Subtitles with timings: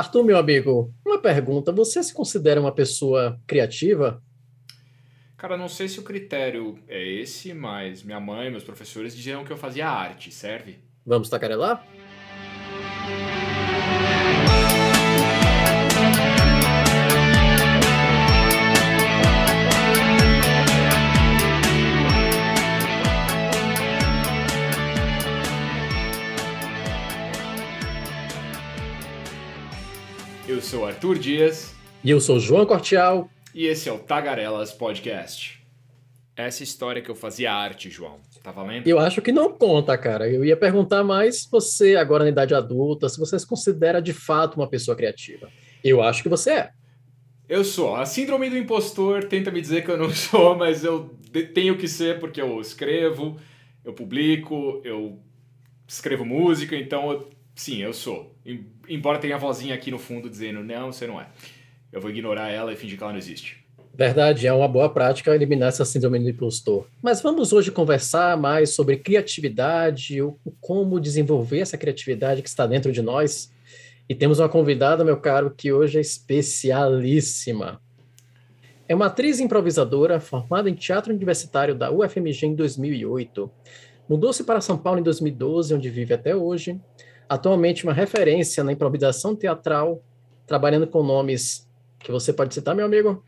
[0.00, 1.70] Arthur, meu amigo, uma pergunta.
[1.72, 4.22] Você se considera uma pessoa criativa?
[5.36, 9.52] Cara, não sei se o critério é esse, mas minha mãe, meus professores diziam que
[9.52, 10.78] eu fazia arte, serve?
[11.04, 11.86] Vamos tacarelar?
[30.60, 31.74] Eu sou Arthur Dias.
[32.04, 33.30] E eu sou João Cortial.
[33.54, 35.58] E esse é o Tagarelas Podcast.
[36.36, 38.20] Essa história que eu fazia arte, João.
[38.42, 38.86] Tá valendo?
[38.86, 40.28] Eu acho que não conta, cara.
[40.28, 44.56] Eu ia perguntar mais você, agora na idade adulta, se você se considera de fato
[44.56, 45.48] uma pessoa criativa.
[45.82, 46.70] Eu acho que você é.
[47.48, 47.96] Eu sou.
[47.96, 51.16] A síndrome do impostor tenta me dizer que eu não sou, mas eu
[51.54, 53.40] tenho que ser porque eu escrevo,
[53.82, 55.18] eu publico, eu
[55.88, 57.30] escrevo música, então eu
[57.60, 58.34] Sim, eu sou.
[58.90, 61.28] Embora tenha a vozinha aqui no fundo dizendo, não, você não é.
[61.92, 63.64] Eu vou ignorar ela e fingir que ela não existe.
[63.94, 66.88] Verdade, é uma boa prática eliminar essa síndrome do impostor.
[67.00, 72.90] Mas vamos hoje conversar mais sobre criatividade, o, como desenvolver essa criatividade que está dentro
[72.90, 73.52] de nós.
[74.08, 77.80] E temos uma convidada, meu caro, que hoje é especialíssima.
[78.88, 83.48] É uma atriz improvisadora formada em teatro universitário da UFMG em 2008.
[84.08, 86.80] Mudou-se para São Paulo em 2012, onde vive até hoje
[87.30, 90.02] atualmente uma referência na improvisação teatral,
[90.48, 91.64] trabalhando com nomes
[92.00, 93.24] que você pode citar, meu amigo?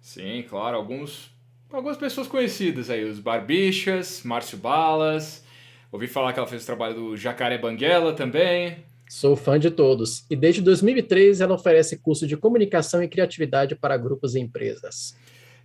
[0.00, 1.30] Sim, claro, alguns
[1.70, 5.44] algumas pessoas conhecidas aí, os Barbichas, Márcio Balas,
[5.92, 8.78] ouvi falar que ela fez o trabalho do Jacaré Banguela também.
[9.08, 10.24] Sou fã de todos.
[10.28, 15.16] E desde 2003 ela oferece curso de comunicação e criatividade para grupos e empresas.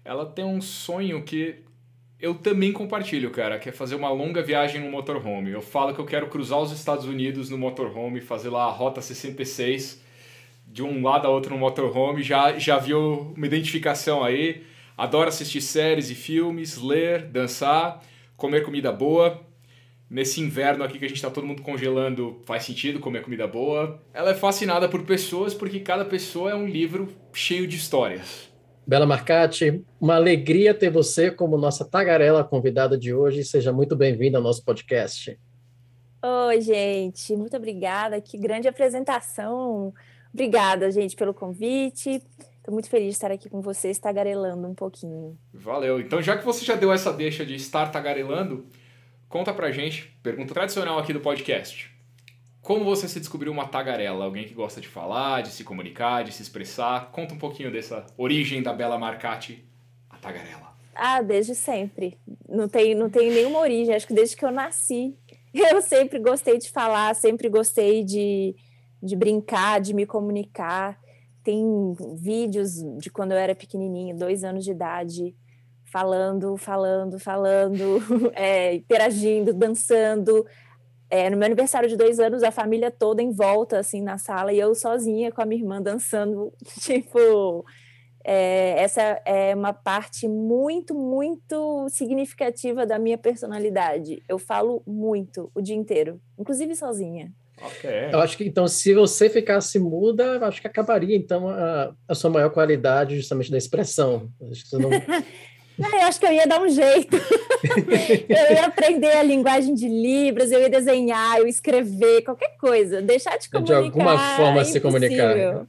[0.06, 1.64] Ela tem um sonho que
[2.22, 5.50] eu também compartilho, cara, que é fazer uma longa viagem no motorhome.
[5.50, 9.02] Eu falo que eu quero cruzar os Estados Unidos no motorhome, fazer lá a Rota
[9.02, 10.00] 66,
[10.68, 12.22] de um lado a outro no motorhome.
[12.22, 14.64] Já, já viu uma identificação aí.
[14.96, 18.04] Adoro assistir séries e filmes, ler, dançar,
[18.38, 19.42] comer comida boa.
[20.08, 24.00] Nesse inverno aqui que a gente está todo mundo congelando, faz sentido comer comida boa.
[24.14, 28.51] Ela é fascinada por pessoas porque cada pessoa é um livro cheio de histórias.
[28.92, 33.42] Bela Marcati, uma alegria ter você como nossa tagarela convidada de hoje.
[33.46, 35.40] Seja muito bem-vinda ao nosso podcast.
[36.22, 38.20] Oi, gente, muito obrigada.
[38.20, 39.94] Que grande apresentação.
[40.34, 42.22] Obrigada, gente, pelo convite.
[42.58, 45.38] Estou muito feliz de estar aqui com vocês, tagarelando um pouquinho.
[45.54, 45.98] Valeu.
[45.98, 48.66] Então, já que você já deu essa deixa de estar tagarelando,
[49.30, 51.90] conta pra gente, pergunta tradicional aqui do podcast.
[52.62, 54.26] Como você se descobriu uma tagarela?
[54.26, 57.12] Alguém que gosta de falar, de se comunicar, de se expressar?
[57.12, 59.66] Conta um pouquinho dessa origem da Bela Marcati,
[60.08, 60.72] a tagarela.
[60.94, 62.20] Ah, desde sempre.
[62.48, 63.96] Não tem, não tem nenhuma origem.
[63.96, 65.18] Acho que desde que eu nasci.
[65.54, 68.56] Eu sempre gostei de falar, sempre gostei de,
[69.04, 70.98] de brincar, de me comunicar.
[71.44, 71.66] Tem
[72.16, 75.36] vídeos de quando eu era pequenininha, dois anos de idade,
[75.84, 78.00] falando, falando, falando,
[78.34, 80.46] é, interagindo, dançando,
[81.12, 84.54] é, no meu aniversário de dois anos, a família toda em volta, assim, na sala,
[84.54, 86.54] e eu sozinha com a minha irmã dançando.
[86.80, 87.66] Tipo,
[88.24, 94.24] é, essa é uma parte muito, muito significativa da minha personalidade.
[94.30, 97.30] Eu falo muito o dia inteiro, inclusive sozinha.
[97.62, 98.10] Okay.
[98.12, 102.30] Eu acho que então, se você ficasse muda, acho que acabaria então a, a sua
[102.30, 104.32] maior qualidade justamente da expressão.
[104.50, 104.90] Acho que você não,
[105.88, 107.16] eu acho que eu ia dar um jeito.
[108.30, 113.02] eu ia aprender a linguagem de Libras, eu ia desenhar, eu ia escrever, qualquer coisa.
[113.02, 113.80] Deixar de comunicar.
[113.82, 115.66] De alguma forma é se comunicar.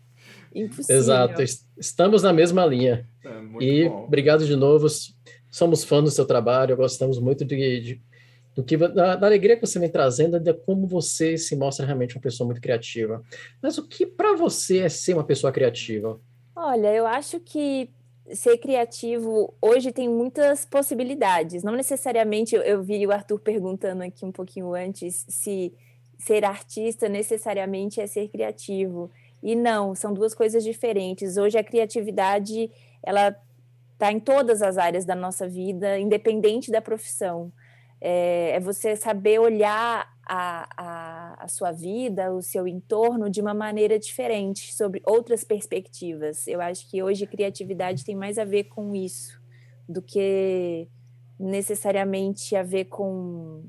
[0.55, 0.97] Impossível.
[0.97, 1.43] Exato.
[1.79, 3.07] Estamos na mesma linha.
[3.25, 4.05] É, e bom.
[4.05, 4.87] obrigado de novo.
[5.51, 8.03] Somos fãs do seu trabalho, gostamos muito de, de
[8.55, 12.15] do que da, da, alegria que você vem trazendo, de como você se mostra realmente
[12.15, 13.23] uma pessoa muito criativa.
[13.63, 16.21] Mas o que para você é ser uma pessoa criativa?
[16.55, 17.91] Olha, eu acho que
[18.33, 21.63] ser criativo hoje tem muitas possibilidades.
[21.63, 25.73] Não necessariamente, eu, eu vi o Arthur perguntando aqui um pouquinho antes se
[26.19, 29.11] ser artista necessariamente é ser criativo.
[29.43, 31.37] E não, são duas coisas diferentes.
[31.37, 32.71] Hoje a criatividade,
[33.03, 33.37] ela
[33.93, 37.53] está em todas as áreas da nossa vida, independente da profissão.
[38.05, 43.55] É, é você saber olhar a, a, a, sua vida, o seu entorno de uma
[43.55, 46.47] maneira diferente, sobre outras perspectivas.
[46.49, 49.41] Eu acho que hoje criatividade tem mais a ver com isso
[49.89, 50.89] do que
[51.39, 53.65] necessariamente a ver com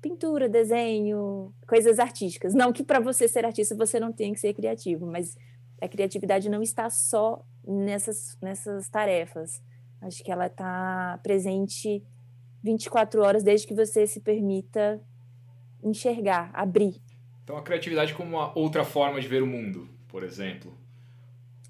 [0.00, 2.54] pintura, desenho, coisas artísticas.
[2.54, 5.36] Não que para você ser artista você não tenha que ser criativo, mas
[5.80, 9.62] a criatividade não está só nessas, nessas tarefas.
[10.00, 12.02] Acho que ela está presente
[12.62, 15.00] 24 horas desde que você se permita
[15.82, 17.00] enxergar, abrir.
[17.44, 19.88] Então a criatividade como uma outra forma de ver o mundo.
[20.08, 20.72] por exemplo.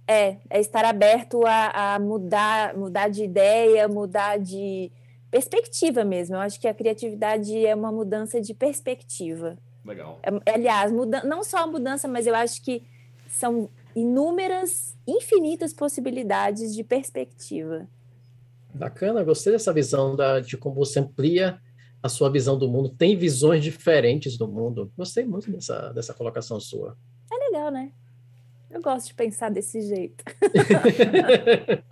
[0.09, 4.91] É, é estar aberto a, a mudar, mudar de ideia, mudar de
[5.31, 6.35] perspectiva mesmo.
[6.35, 9.57] Eu acho que a criatividade é uma mudança de perspectiva.
[9.85, 10.19] Legal.
[10.23, 12.83] É, aliás, muda, não só a mudança, mas eu acho que
[13.29, 17.87] são inúmeras, infinitas possibilidades de perspectiva.
[18.75, 21.61] Bacana, gostei dessa visão da, de como você amplia
[22.03, 24.91] a sua visão do mundo, tem visões diferentes do mundo.
[24.97, 26.97] Gostei muito dessa, dessa colocação sua.
[27.31, 27.93] É legal, né?
[28.71, 30.25] Eu gosto de pensar desse jeito.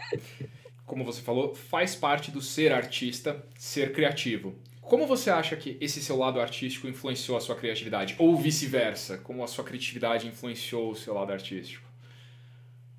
[0.86, 4.54] como você falou, faz parte do ser artista, ser criativo.
[4.80, 8.16] Como você acha que esse seu lado artístico influenciou a sua criatividade?
[8.18, 9.18] Ou vice-versa?
[9.18, 11.86] Como a sua criatividade influenciou o seu lado artístico?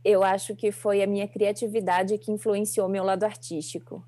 [0.04, 4.06] Eu acho que foi a minha criatividade que influenciou meu lado artístico.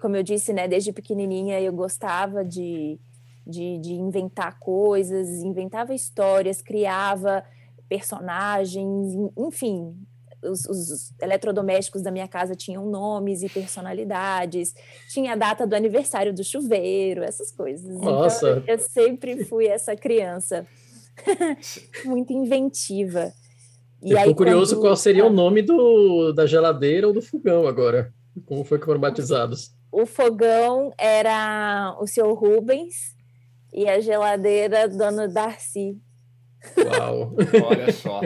[0.00, 3.00] Como eu disse, né, desde pequenininha eu gostava de,
[3.46, 7.44] de, de inventar coisas, inventava histórias, criava
[7.88, 9.94] personagens, enfim,
[10.42, 14.74] os, os, eletrodomésticos da minha casa tinham nomes e personalidades,
[15.08, 17.88] tinha a data do aniversário do chuveiro, essas coisas.
[17.88, 18.50] Então, Nossa.
[18.50, 20.66] Então, eu sempre fui essa criança
[22.04, 23.32] muito inventiva.
[24.02, 24.82] E eu aí, curioso quando...
[24.82, 28.12] qual seria o nome do, da geladeira ou do fogão agora.
[28.46, 29.74] Como foi que foram batizados?
[29.90, 33.14] O fogão era o seu Rubens
[33.72, 35.98] e a geladeira Dona Darcy.
[36.78, 37.34] Uau!
[37.66, 38.20] Olha só.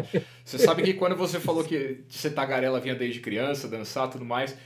[0.44, 4.56] Você sabe que quando você falou que você tagarela vinha desde criança, dançar tudo mais,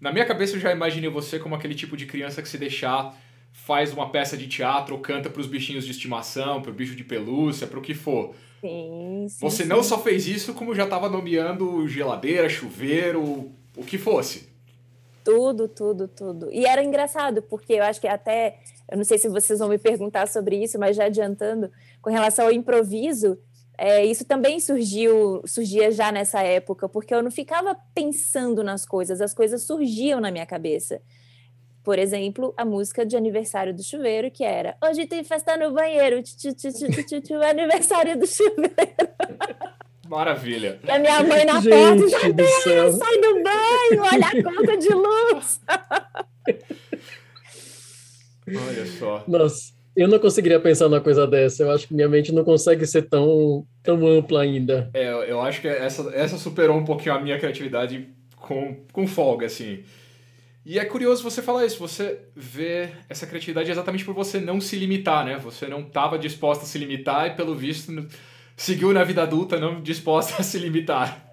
[0.00, 3.16] na minha cabeça eu já imaginei você como aquele tipo de criança que se deixar
[3.52, 6.94] faz uma peça de teatro ou canta para os bichinhos de estimação, para o bicho
[6.94, 8.34] de pelúcia, para o que for.
[8.60, 9.68] Sim, sim, você sim.
[9.68, 14.48] não só fez isso, como já estava nomeando geladeira, chuveiro, o que fosse.
[15.24, 16.50] Tudo, tudo, tudo.
[16.50, 18.58] E era engraçado, porque eu acho que até,
[18.90, 21.70] eu não sei se vocês vão me perguntar sobre isso, mas já adiantando,
[22.02, 23.38] com relação ao improviso,
[23.78, 29.22] é, isso também surgiu, surgia já nessa época, porque eu não ficava pensando nas coisas,
[29.22, 31.00] as coisas surgiam na minha cabeça.
[31.90, 36.22] Por exemplo, a música de aniversário do chuveiro, que era Hoje tem festa no banheiro,
[36.22, 38.70] tchu, tchu, tchu, tchu, aniversário do chuveiro.
[40.08, 40.78] Maravilha.
[40.86, 41.72] E a minha mãe na Gente
[42.12, 42.92] porta, do céu.
[42.92, 45.60] sai do banho, olha a conta de luz.
[48.46, 49.24] olha só.
[49.26, 51.64] Nossa, eu não conseguiria pensar numa coisa dessa.
[51.64, 54.88] Eu acho que minha mente não consegue ser tão, tão ampla ainda.
[54.94, 58.06] É, eu acho que essa, essa superou um pouquinho a minha criatividade
[58.36, 59.82] com, com folga, assim.
[60.64, 64.76] E é curioso você falar isso, você vê essa criatividade exatamente por você não se
[64.76, 65.38] limitar, né?
[65.38, 68.06] Você não estava disposta a se limitar e, pelo visto,
[68.56, 71.30] seguiu na vida adulta não disposta a se limitar.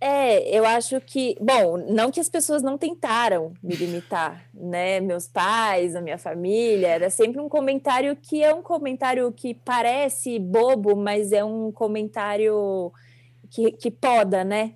[0.00, 5.00] É, eu acho que, bom, não que as pessoas não tentaram me limitar, né?
[5.00, 10.38] Meus pais, a minha família, era sempre um comentário que é um comentário que parece
[10.38, 12.92] bobo, mas é um comentário
[13.50, 14.74] que, que poda, né?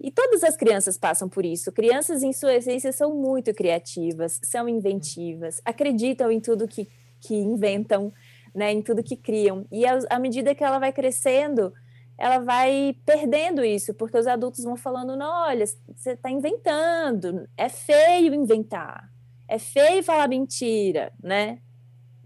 [0.00, 1.72] E todas as crianças passam por isso.
[1.72, 6.88] Crianças, em sua essência, são muito criativas, são inventivas, acreditam em tudo que,
[7.20, 8.12] que inventam,
[8.54, 8.72] né?
[8.72, 9.66] Em tudo que criam.
[9.72, 11.72] E à medida que ela vai crescendo,
[12.18, 15.64] ela vai perdendo isso, porque os adultos vão falando: não, olha,
[15.94, 19.08] você está inventando, é feio inventar,
[19.46, 21.60] é feio falar mentira, né?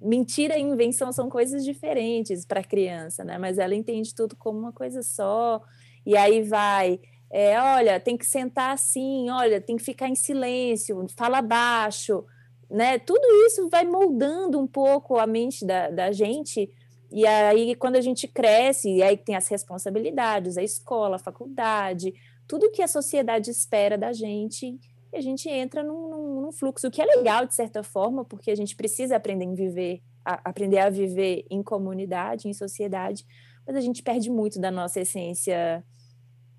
[0.00, 3.38] Mentira e invenção são coisas diferentes para a criança, né?
[3.38, 5.62] Mas ela entende tudo como uma coisa só,
[6.04, 6.98] e aí vai.
[7.32, 12.24] É, olha, tem que sentar assim, olha, tem que ficar em silêncio, fala baixo,
[12.70, 12.98] né?
[12.98, 16.70] Tudo isso vai moldando um pouco a mente da, da gente
[17.12, 22.14] e aí, quando a gente cresce, e aí tem as responsabilidades, a escola, a faculdade,
[22.48, 24.78] tudo que a sociedade espera da gente,
[25.12, 28.50] e a gente entra num, num, num, fluxo, que é legal, de certa forma, porque
[28.50, 33.26] a gente precisa aprender a viver, a, aprender a viver em comunidade, em sociedade,
[33.66, 35.84] mas a gente perde muito da nossa essência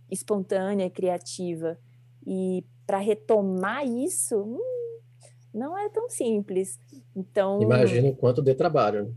[0.10, 1.78] espontânea, criativa.
[2.26, 4.60] E para retomar isso, hum,
[5.54, 6.80] não é tão simples.
[7.16, 9.06] Então, imagina o quanto de trabalho.
[9.06, 9.12] Né?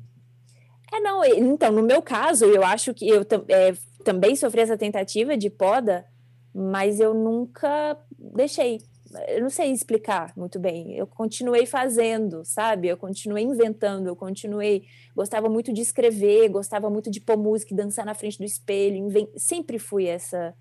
[0.93, 3.75] É, não, então, no meu caso, eu acho que eu é,
[4.05, 6.07] também sofri essa tentativa de poda,
[6.55, 8.79] mas eu nunca deixei.
[9.29, 10.95] Eu não sei explicar muito bem.
[10.95, 12.89] Eu continuei fazendo, sabe?
[12.89, 14.85] Eu continuei inventando, eu continuei.
[15.15, 19.07] Gostava muito de escrever, gostava muito de pôr música e dançar na frente do espelho.
[19.37, 20.55] Sempre fui essa,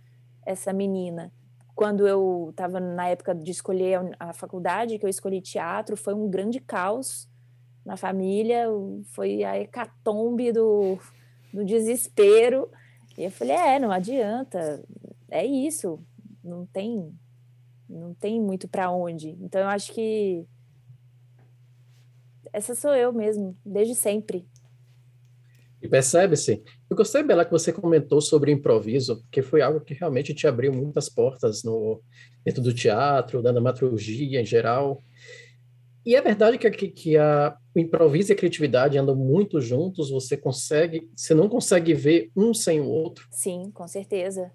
[0.46, 1.32] essa menina.
[1.76, 6.30] Quando eu estava na época de escolher a faculdade, que eu escolhi teatro, foi um
[6.30, 7.30] grande caos
[7.86, 8.68] na família,
[9.14, 10.98] foi a hecatombe do,
[11.54, 12.70] do desespero.
[13.18, 14.84] E eu falei, é, não adianta,
[15.30, 16.00] é isso,
[16.44, 17.14] não tem,
[17.90, 19.38] não tem muito para onde.
[19.42, 20.46] Então eu acho que
[22.52, 24.48] essa sou eu mesmo, desde sempre.
[25.90, 26.64] Percebe-se.
[26.90, 30.74] Eu gostei, Bela, que você comentou sobre improviso, porque foi algo que realmente te abriu
[30.74, 32.02] muitas portas no,
[32.44, 35.02] dentro do teatro, da dramaturgia em geral.
[36.06, 40.12] E é verdade que, que, que a, o improviso e a criatividade andam muito juntos,
[40.12, 43.28] você consegue, você não consegue ver um sem o outro.
[43.32, 44.52] Sim, com certeza.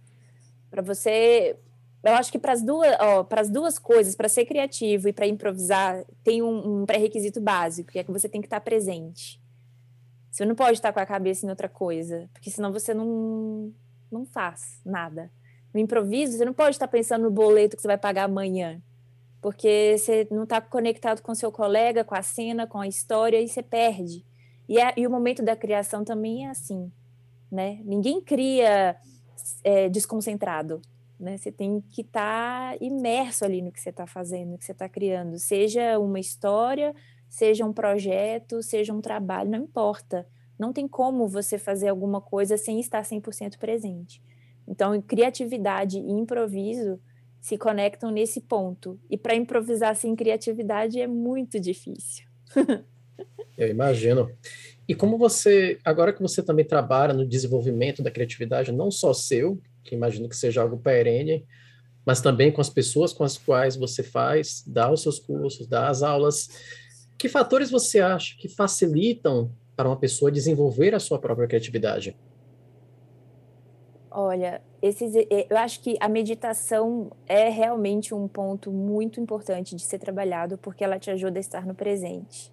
[0.71, 1.57] Para você,
[2.05, 2.97] eu acho que para as duas,
[3.51, 8.05] duas coisas, para ser criativo e para improvisar, tem um, um pré-requisito básico, que é
[8.05, 9.41] que você tem que estar presente.
[10.31, 13.73] Você não pode estar com a cabeça em outra coisa, porque senão você não,
[14.11, 15.31] não faz nada.
[15.75, 18.81] No improviso, você não pode estar pensando no boleto que você vai pagar amanhã,
[19.41, 23.49] porque você não está conectado com seu colega, com a cena, com a história, e
[23.49, 24.25] você perde.
[24.69, 26.93] E, é, e o momento da criação também é assim,
[27.51, 27.81] né?
[27.85, 28.97] Ninguém cria
[29.65, 30.81] é, desconcentrado,
[31.19, 31.37] né?
[31.37, 34.73] Você tem que estar tá imerso ali no que você está fazendo, no que você
[34.73, 36.95] está criando, seja uma história,
[37.31, 40.27] seja um projeto, seja um trabalho, não importa.
[40.59, 44.21] Não tem como você fazer alguma coisa sem estar 100% presente.
[44.69, 47.01] Então, criatividade e improviso
[47.41, 49.01] se conectam nesse ponto.
[49.09, 52.27] E para improvisar sem criatividade é muito difícil.
[53.57, 54.31] Eu imagino.
[54.89, 59.61] E como você, agora que você também trabalha no desenvolvimento da criatividade, não só seu,
[59.85, 61.47] que imagino que seja algo perene,
[62.05, 65.89] mas também com as pessoas com as quais você faz, dá os seus cursos, dá
[65.89, 66.49] as aulas,
[67.21, 72.17] que fatores você acha que facilitam para uma pessoa desenvolver a sua própria criatividade?
[74.11, 79.99] Olha, esses, eu acho que a meditação é realmente um ponto muito importante de ser
[79.99, 82.51] trabalhado, porque ela te ajuda a estar no presente.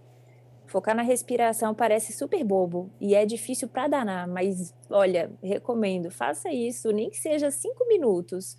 [0.66, 6.52] Focar na respiração parece super bobo e é difícil para danar, mas olha, recomendo, faça
[6.52, 8.58] isso, nem que seja cinco minutos.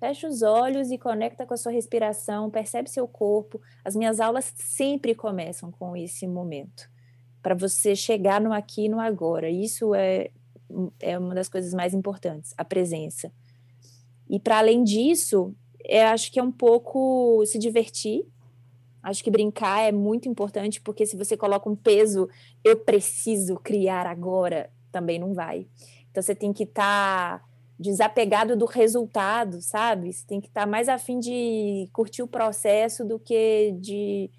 [0.00, 3.60] Fecha os olhos e conecta com a sua respiração, percebe seu corpo.
[3.84, 6.90] As minhas aulas sempre começam com esse momento,
[7.42, 9.50] para você chegar no aqui e no agora.
[9.50, 10.30] Isso é,
[11.00, 13.30] é uma das coisas mais importantes, a presença.
[14.26, 15.54] E para além disso,
[15.84, 18.26] eu acho que é um pouco se divertir.
[19.02, 22.26] Acho que brincar é muito importante, porque se você coloca um peso,
[22.64, 25.66] eu preciso criar agora, também não vai.
[26.10, 27.40] Então você tem que estar.
[27.40, 27.49] Tá
[27.80, 30.12] desapegado do resultado, sabe?
[30.12, 34.30] Você tem que estar tá mais afim de curtir o processo do que de,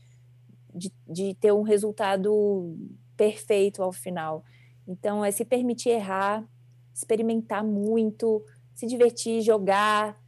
[0.75, 2.77] de, de, ter um resultado
[3.17, 4.45] perfeito ao final.
[4.87, 6.47] Então, é se permitir errar,
[6.93, 8.45] experimentar muito,
[8.75, 10.21] se divertir, jogar,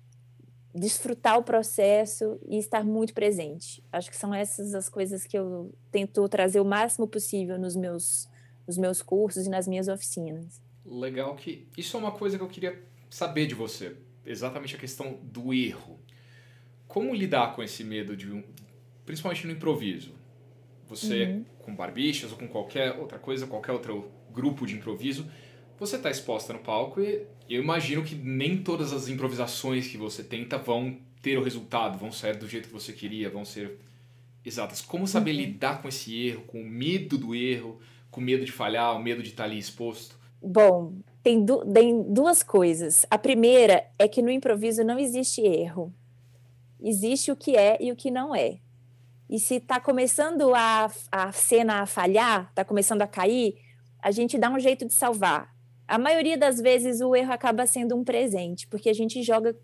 [0.74, 3.84] desfrutar o processo e estar muito presente.
[3.92, 8.28] Acho que são essas as coisas que eu tento trazer o máximo possível nos meus,
[8.66, 10.60] nos meus cursos e nas minhas oficinas.
[10.84, 15.20] Legal que isso é uma coisa que eu queria saber de você exatamente a questão
[15.22, 16.00] do erro.
[16.88, 18.44] Como lidar com esse medo de um,
[19.06, 20.14] principalmente no improviso?
[20.88, 21.46] Você uhum.
[21.60, 25.28] com barbichas ou com qualquer outra coisa, qualquer outro grupo de improviso,
[25.78, 30.24] você está exposta no palco e eu imagino que nem todas as improvisações que você
[30.24, 33.78] tenta vão ter o resultado, vão sair do jeito que você queria, vão ser
[34.44, 34.82] exatas.
[34.82, 35.38] Como saber uhum.
[35.38, 37.80] lidar com esse erro, com o medo do erro,
[38.10, 40.18] com o medo de falhar, o medo de estar ali exposto?
[40.42, 43.06] Bom, tem, du tem duas coisas.
[43.10, 45.94] A primeira é que no improviso não existe erro.
[46.82, 48.60] Existe o que é e o que não é.
[49.30, 53.56] E se está começando a, a cena a falhar, está começando a cair,
[54.02, 55.52] a gente dá um jeito de salvar.
[55.88, 59.56] A maioria das vezes o erro acaba sendo um presente, porque a gente joga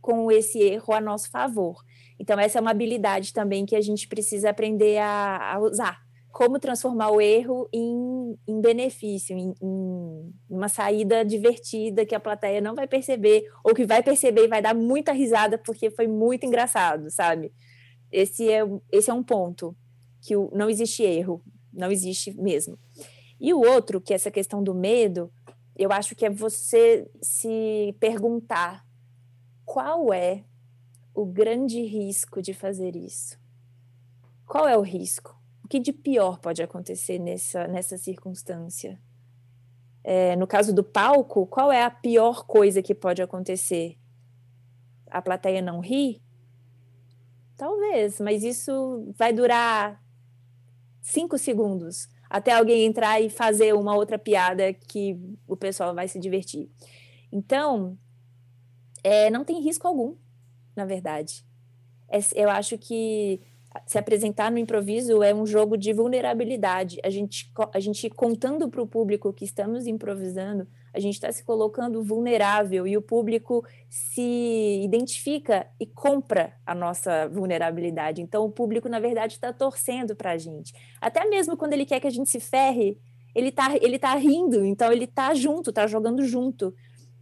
[0.00, 1.82] com esse erro a nosso favor.
[2.18, 6.58] Então, essa é uma habilidade também que a gente precisa aprender a, a usar como
[6.58, 12.74] transformar o erro em, em benefício, em, em, uma saída divertida que a plateia não
[12.74, 17.10] vai perceber, ou que vai perceber e vai dar muita risada porque foi muito engraçado,
[17.10, 17.52] sabe?
[18.12, 18.60] Esse é,
[18.92, 19.76] esse é um ponto,
[20.20, 21.42] que o, não existe erro,
[21.72, 22.78] não existe mesmo.
[23.40, 25.32] E o outro, que é essa questão do medo,
[25.76, 28.84] eu acho que é você se perguntar
[29.64, 30.44] qual é
[31.14, 33.38] o grande risco de fazer isso.
[34.44, 35.37] Qual é o risco?
[35.68, 38.98] O que de pior pode acontecer nessa, nessa circunstância?
[40.02, 43.98] É, no caso do palco, qual é a pior coisa que pode acontecer?
[45.10, 46.22] A plateia não ri?
[47.54, 50.02] Talvez, mas isso vai durar
[51.02, 56.18] cinco segundos até alguém entrar e fazer uma outra piada que o pessoal vai se
[56.18, 56.70] divertir.
[57.30, 57.98] Então,
[59.04, 60.16] é, não tem risco algum,
[60.74, 61.44] na verdade.
[62.08, 63.42] É, eu acho que
[63.86, 66.98] se apresentar no improviso é um jogo de vulnerabilidade.
[67.04, 71.44] A gente, a gente contando para o público que estamos improvisando, a gente está se
[71.44, 78.22] colocando vulnerável e o público se identifica e compra a nossa vulnerabilidade.
[78.22, 80.72] Então, o público, na verdade, está torcendo para a gente.
[81.00, 82.98] Até mesmo quando ele quer que a gente se ferre,
[83.34, 86.74] ele tá, ele tá rindo, então ele tá junto, tá jogando junto.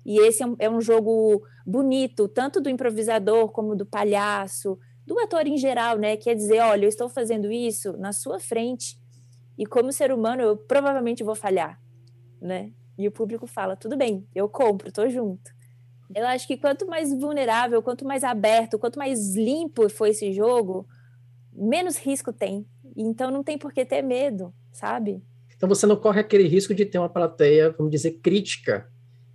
[0.05, 5.19] E esse é um, é um jogo bonito, tanto do improvisador como do palhaço, do
[5.21, 6.17] ator em geral, né?
[6.17, 8.99] Quer dizer, olha, eu estou fazendo isso na sua frente
[9.57, 11.81] e como ser humano eu provavelmente vou falhar,
[12.41, 12.73] né?
[12.99, 15.55] E o público fala, tudo bem, eu compro, tô junto.
[16.15, 20.87] Eu acho que quanto mais vulnerável, quanto mais aberto, quanto mais limpo for esse jogo,
[21.53, 22.67] menos risco tem.
[22.97, 25.23] Então não tem por que ter medo, sabe?
[25.55, 28.91] Então você não corre aquele risco de ter uma plateia, vamos dizer, crítica.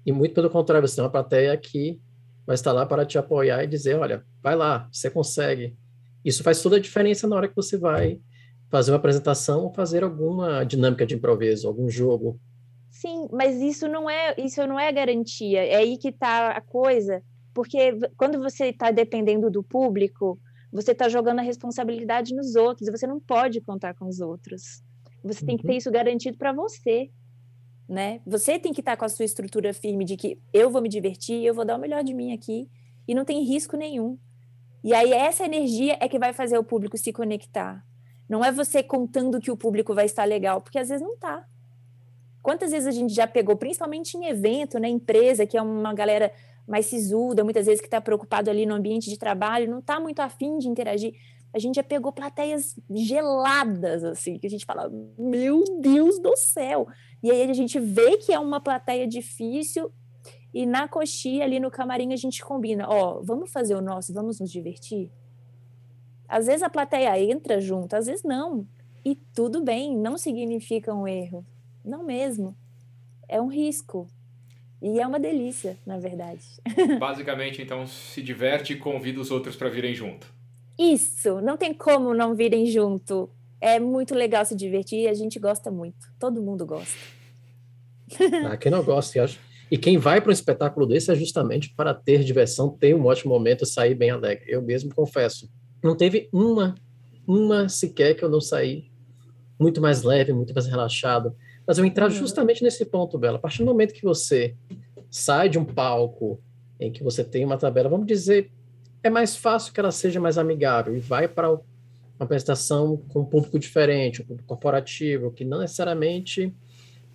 [0.05, 2.01] E muito pelo contrário, você tem uma plateia que
[2.51, 5.77] vai estar lá para te apoiar e dizer, olha, vai lá, você consegue.
[6.23, 8.19] Isso faz toda a diferença na hora que você vai
[8.69, 12.37] fazer uma apresentação ou fazer alguma dinâmica de improviso, algum jogo.
[12.89, 15.65] Sim, mas isso não é isso não é garantia.
[15.65, 20.37] É aí que está a coisa, porque quando você está dependendo do público,
[20.73, 24.83] você está jogando a responsabilidade nos outros você não pode contar com os outros.
[25.23, 25.47] Você uhum.
[25.47, 25.77] tem que ter uhum.
[25.77, 27.09] isso garantido para você,
[27.91, 28.21] né?
[28.25, 30.87] Você tem que estar tá com a sua estrutura firme de que eu vou me
[30.87, 32.69] divertir, eu vou dar o melhor de mim aqui
[33.05, 34.17] e não tem risco nenhum.
[34.81, 37.85] E aí essa energia é que vai fazer o público se conectar.
[38.29, 41.45] Não é você contando que o público vai estar legal, porque às vezes não tá.
[42.41, 46.31] Quantas vezes a gente já pegou, principalmente em evento, né, empresa, que é uma galera
[46.65, 50.21] mais sisuda, muitas vezes que está preocupado ali no ambiente de trabalho, não está muito
[50.21, 51.13] afim de interagir.
[51.53, 56.87] A gente já pegou plateias geladas, assim, que a gente fala, meu Deus do céu!
[57.21, 59.91] E aí a gente vê que é uma plateia difícil
[60.53, 64.39] e na coxinha ali no camarim a gente combina, ó, vamos fazer o nosso, vamos
[64.39, 65.09] nos divertir?
[66.27, 68.67] Às vezes a plateia entra junto, às vezes não.
[69.03, 71.45] E tudo bem, não significa um erro.
[71.83, 72.55] Não mesmo.
[73.27, 74.07] É um risco.
[74.81, 76.45] E é uma delícia, na verdade.
[76.99, 80.33] Basicamente, então, se diverte e convida os outros para virem junto.
[80.81, 83.29] Isso, não tem como não virem junto.
[83.61, 86.07] É muito legal se divertir e a gente gosta muito.
[86.19, 86.97] Todo mundo gosta.
[88.45, 89.39] Ah, quem não gosta, eu acho.
[89.69, 93.31] E quem vai para um espetáculo desse é justamente para ter diversão, ter um ótimo
[93.33, 94.43] momento, sair bem alegre.
[94.49, 95.49] Eu mesmo confesso,
[95.81, 96.75] não teve uma,
[97.25, 98.91] uma sequer que eu não saí
[99.57, 101.33] muito mais leve, muito mais relaxado.
[101.65, 102.17] Mas eu entrar uhum.
[102.17, 103.37] justamente nesse ponto, Bela.
[103.37, 104.57] A partir do momento que você
[105.09, 106.41] sai de um palco
[106.77, 108.51] em que você tem uma tabela, vamos dizer,
[109.03, 111.61] é mais fácil que ela seja mais amigável e vai para uma
[112.19, 116.53] apresentação com um público diferente, um público corporativo, que não necessariamente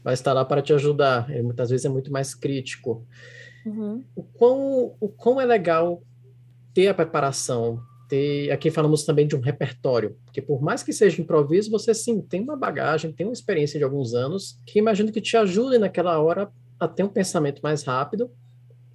[0.02, 1.30] vai estar lá para te ajudar.
[1.30, 3.06] Ele, muitas vezes é muito mais crítico.
[3.64, 4.04] Uhum.
[4.14, 6.02] O, quão, o quão é legal
[6.74, 8.50] ter a preparação ter.
[8.50, 12.40] Aqui falamos também de um repertório, porque por mais que seja improviso, você sim tem
[12.40, 16.50] uma bagagem, tem uma experiência de alguns anos que imagino que te ajude naquela hora
[16.78, 18.30] a ter um pensamento mais rápido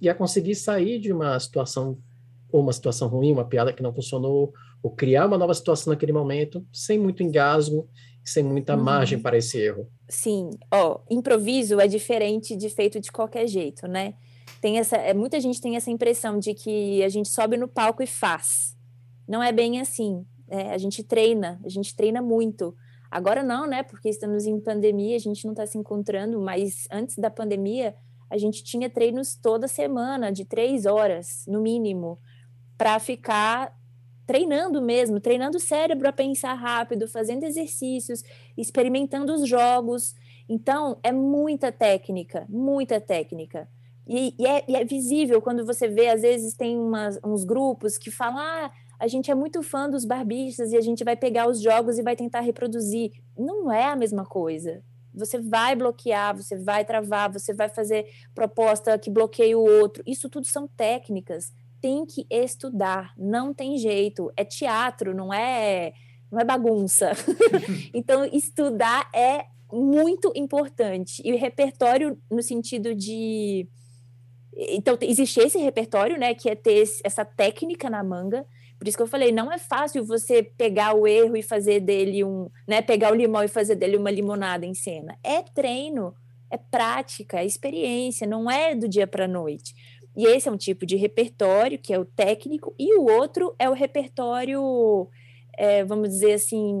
[0.00, 1.98] e a conseguir sair de uma situação
[2.60, 6.64] uma situação ruim, uma piada que não funcionou, ou criar uma nova situação naquele momento,
[6.72, 7.88] sem muito engasgo,
[8.24, 8.82] sem muita uhum.
[8.82, 9.88] margem para esse erro.
[10.08, 14.14] Sim, ó, improviso é diferente de feito de qualquer jeito, né?
[14.60, 18.02] Tem essa, é, muita gente tem essa impressão de que a gente sobe no palco
[18.02, 18.76] e faz.
[19.26, 20.24] Não é bem assim.
[20.48, 22.74] É, a gente treina, a gente treina muito.
[23.10, 23.82] Agora não, né?
[23.82, 27.94] Porque estamos em pandemia, a gente não está se encontrando, mas antes da pandemia,
[28.30, 32.18] a gente tinha treinos toda semana, de três horas, no mínimo,
[32.76, 33.72] para ficar
[34.26, 38.22] treinando mesmo, treinando o cérebro a pensar rápido, fazendo exercícios,
[38.56, 40.14] experimentando os jogos.
[40.48, 43.68] Então, é muita técnica, muita técnica.
[44.06, 47.98] E, e, é, e é, visível quando você vê, às vezes, tem umas, uns grupos
[47.98, 51.48] que falam: ah, a gente é muito fã dos barbistas e a gente vai pegar
[51.48, 53.12] os jogos e vai tentar reproduzir.
[53.36, 54.82] Não é a mesma coisa.
[55.14, 60.02] Você vai bloquear, você vai travar, você vai fazer proposta que bloqueia o outro.
[60.06, 61.52] Isso tudo são técnicas.
[61.82, 64.32] Tem que estudar, não tem jeito.
[64.36, 65.92] É teatro, não é,
[66.30, 67.10] não é bagunça.
[67.92, 71.20] então, estudar é muito importante.
[71.24, 73.68] E o repertório no sentido de
[74.54, 78.46] então existe esse repertório, né, que é ter essa técnica na manga,
[78.82, 82.24] por isso que eu falei, não é fácil você pegar o erro e fazer dele
[82.24, 85.16] um, né, pegar o limão e fazer dele uma limonada em cena.
[85.22, 86.12] É treino,
[86.50, 89.72] é prática, é experiência, não é do dia para a noite.
[90.16, 93.68] E esse é um tipo de repertório que é o técnico e o outro é
[93.68, 95.08] o repertório,
[95.56, 96.74] é, vamos dizer assim,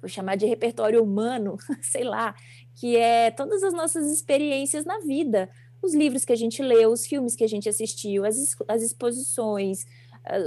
[0.00, 2.34] vou chamar de repertório humano, sei lá,
[2.74, 5.50] que é todas as nossas experiências na vida,
[5.82, 9.84] os livros que a gente leu, os filmes que a gente assistiu, as, as exposições,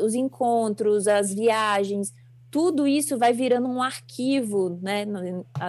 [0.04, 2.14] os encontros, as viagens,
[2.50, 5.06] tudo isso vai virando um arquivo né,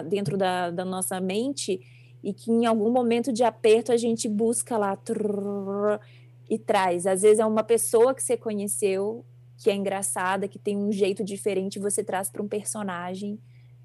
[0.08, 1.80] dentro da, da nossa mente
[2.22, 5.98] e que em algum momento de aperto a gente busca lá trrr,
[6.52, 7.06] e traz.
[7.06, 9.24] Às vezes é uma pessoa que você conheceu,
[9.56, 13.38] que é engraçada, que tem um jeito diferente, você traz para um personagem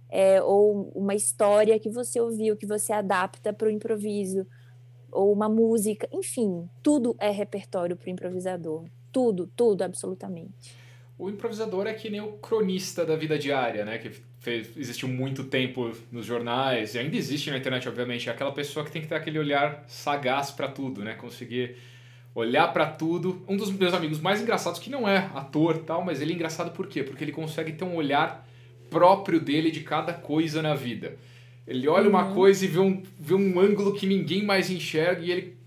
[0.10, 4.46] é, ou uma história que você ouviu, que você adapta para o improviso,
[5.10, 8.84] ou uma música, enfim, tudo é repertório para o improvisador.
[9.14, 10.76] Tudo, tudo, absolutamente.
[11.18, 13.98] O improvisador é que nem o cronista da vida diária, né?
[13.98, 18.30] Que fez, existiu muito tempo nos jornais e ainda existe na internet, obviamente.
[18.30, 21.14] É aquela pessoa que tem que ter aquele olhar sagaz para tudo, né?
[21.14, 21.76] Conseguir
[22.34, 23.44] olhar para tudo.
[23.48, 26.72] Um dos meus amigos mais engraçados, que não é ator tal, mas ele é engraçado
[26.72, 27.04] por quê?
[27.04, 28.48] Porque ele consegue ter um olhar
[28.90, 31.18] próprio dele de cada coisa na vida.
[31.68, 32.10] Ele olha uhum.
[32.10, 35.58] uma coisa e vê um, vê um ângulo que ninguém mais enxerga e ele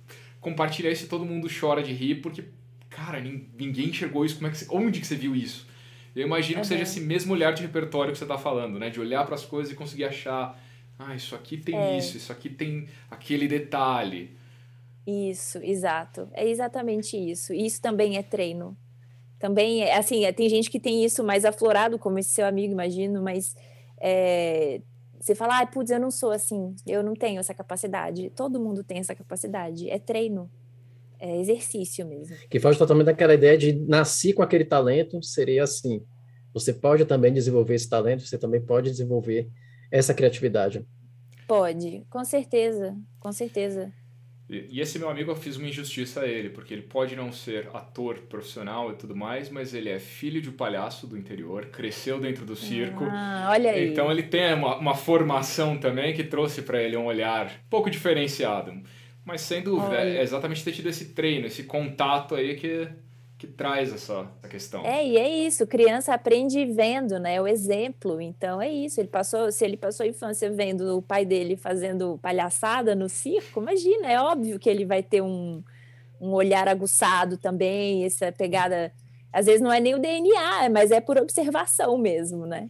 [0.40, 2.44] compartilha isso e todo mundo chora de rir, porque,
[2.88, 4.36] cara, ninguém enxergou isso.
[4.36, 5.68] Como é que você, onde que você viu isso?
[6.14, 6.60] Eu imagino uhum.
[6.62, 8.90] que seja esse mesmo olhar de repertório que você está falando, né?
[8.90, 10.60] De olhar para as coisas e conseguir achar,
[10.98, 11.96] ah, isso aqui tem é.
[11.96, 14.36] isso, isso aqui tem aquele detalhe.
[15.06, 16.28] Isso, exato.
[16.32, 17.52] É exatamente isso.
[17.52, 18.76] Isso também é treino.
[19.38, 22.72] Também, é, assim, é, tem gente que tem isso mais aflorado, como esse seu amigo,
[22.72, 23.56] imagino, mas
[23.98, 24.82] é,
[25.18, 28.30] você fala, ah, putz, eu não sou assim, eu não tenho essa capacidade.
[28.30, 29.88] Todo mundo tem essa capacidade.
[29.88, 30.50] É treino,
[31.20, 32.34] é exercício mesmo.
[32.48, 36.02] Que foge totalmente daquela ideia de nascer com aquele talento, seria assim.
[36.52, 39.48] Você pode também desenvolver esse talento, você também pode desenvolver
[39.92, 40.84] essa criatividade.
[41.46, 43.92] Pode, com certeza, com certeza.
[44.48, 47.68] E, esse meu amigo eu fiz uma injustiça a ele, porque ele pode não ser
[47.72, 52.18] ator profissional e tudo mais, mas ele é filho de um palhaço do interior, cresceu
[52.18, 53.04] dentro do circo.
[53.04, 53.88] Ah, olha aí.
[53.88, 58.72] Então ele tem uma, uma formação também que trouxe para ele um olhar pouco diferenciado.
[59.30, 62.88] Mas sem dúvida, é exatamente ter tido esse treino, esse contato aí que
[63.40, 64.84] que traz essa, essa questão.
[64.84, 67.36] É, e é isso, criança aprende vendo, né?
[67.36, 68.20] É o exemplo.
[68.20, 69.00] Então é isso.
[69.00, 73.62] Ele passou, se ele passou a infância vendo o pai dele fazendo palhaçada no circo,
[73.62, 75.62] imagina, é óbvio que ele vai ter um,
[76.20, 78.92] um olhar aguçado também, essa pegada.
[79.32, 82.68] Às vezes não é nem o DNA, mas é por observação mesmo, né?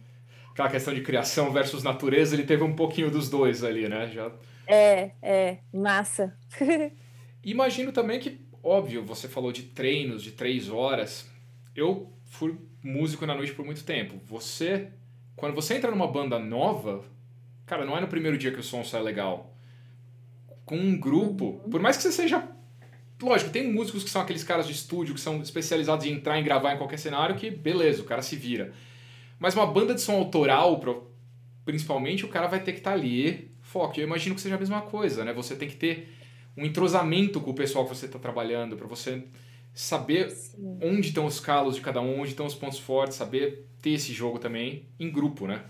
[0.53, 4.09] Aquela questão de criação versus natureza, ele teve um pouquinho dos dois ali, né?
[4.13, 4.31] Já...
[4.71, 6.37] É, é, massa.
[7.43, 11.29] Imagino também que óbvio, você falou de treinos de três horas.
[11.75, 14.19] Eu fui músico na noite por muito tempo.
[14.25, 14.89] Você,
[15.35, 17.03] quando você entra numa banda nova,
[17.65, 19.55] cara, não é no primeiro dia que o som sai legal.
[20.65, 21.69] Com um grupo, uhum.
[21.69, 22.47] por mais que você seja.
[23.21, 26.43] Lógico, tem músicos que são aqueles caras de estúdio que são especializados em entrar e
[26.43, 28.73] gravar em qualquer cenário que, beleza, o cara se vira.
[29.37, 30.81] Mas uma banda de som autoral,
[31.63, 33.50] principalmente, o cara vai ter que estar tá ali,
[33.97, 35.33] Eu imagino que seja a mesma coisa, né?
[35.33, 36.09] Você tem que ter
[36.57, 39.23] um entrosamento com o pessoal que você está trabalhando, para você
[39.73, 40.79] saber Sim.
[40.81, 44.11] onde estão os calos de cada um, onde estão os pontos fortes, saber ter esse
[44.11, 45.63] jogo também em grupo, né?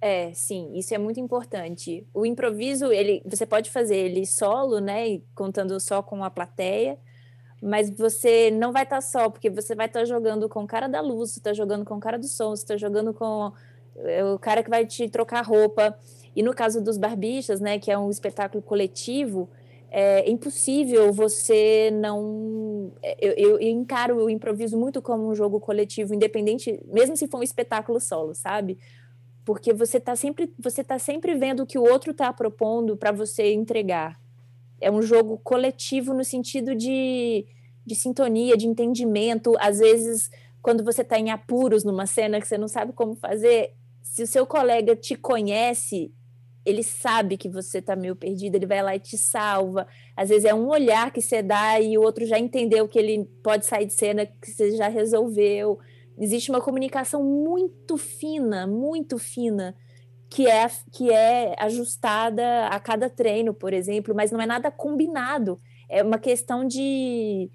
[0.00, 2.06] É, sim, isso é muito importante.
[2.14, 6.96] O improviso, ele, você pode fazer ele solo, né, contando só com a plateia,
[7.60, 10.66] mas você não vai estar tá só, porque você vai estar tá jogando com o
[10.66, 13.52] cara da luz, você está jogando com o cara do som, você está jogando com
[13.96, 15.98] é, o cara que vai te trocar roupa.
[16.38, 19.48] E no caso dos barbichas, né, que é um espetáculo coletivo,
[19.90, 22.92] é impossível você não.
[23.02, 27.26] É, eu, eu, eu, encaro o improviso muito como um jogo coletivo, independente, mesmo se
[27.26, 28.78] for um espetáculo solo, sabe?
[29.44, 33.10] Porque você está sempre, você tá sempre vendo o que o outro está propondo para
[33.10, 34.16] você entregar.
[34.80, 37.46] É um jogo coletivo no sentido de,
[37.84, 39.56] de sintonia, de entendimento.
[39.58, 40.30] Às vezes,
[40.62, 43.72] quando você está em apuros numa cena que você não sabe como fazer,
[44.04, 46.12] se o seu colega te conhece
[46.68, 49.86] ele sabe que você está meio perdido, ele vai lá e te salva.
[50.14, 53.24] Às vezes é um olhar que você dá e o outro já entendeu que ele
[53.42, 55.78] pode sair de cena, que você já resolveu.
[56.18, 59.74] Existe uma comunicação muito fina, muito fina,
[60.28, 65.58] que é, que é ajustada a cada treino, por exemplo, mas não é nada combinado.
[65.88, 67.50] É uma questão de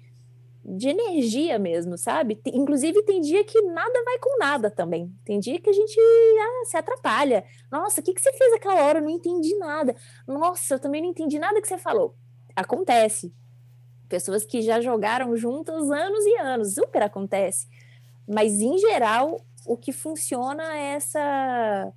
[0.64, 2.36] de energia mesmo, sabe?
[2.36, 5.14] Tem, inclusive, tem dia que nada vai com nada também.
[5.24, 7.44] Tem dia que a gente ah, se atrapalha.
[7.70, 8.98] Nossa, o que, que você fez aquela hora?
[8.98, 9.94] Eu não entendi nada.
[10.26, 12.16] Nossa, eu também não entendi nada que você falou.
[12.56, 13.34] Acontece.
[14.08, 17.66] Pessoas que já jogaram juntas anos e anos, super acontece.
[18.26, 21.92] Mas, em geral, o que funciona é essa,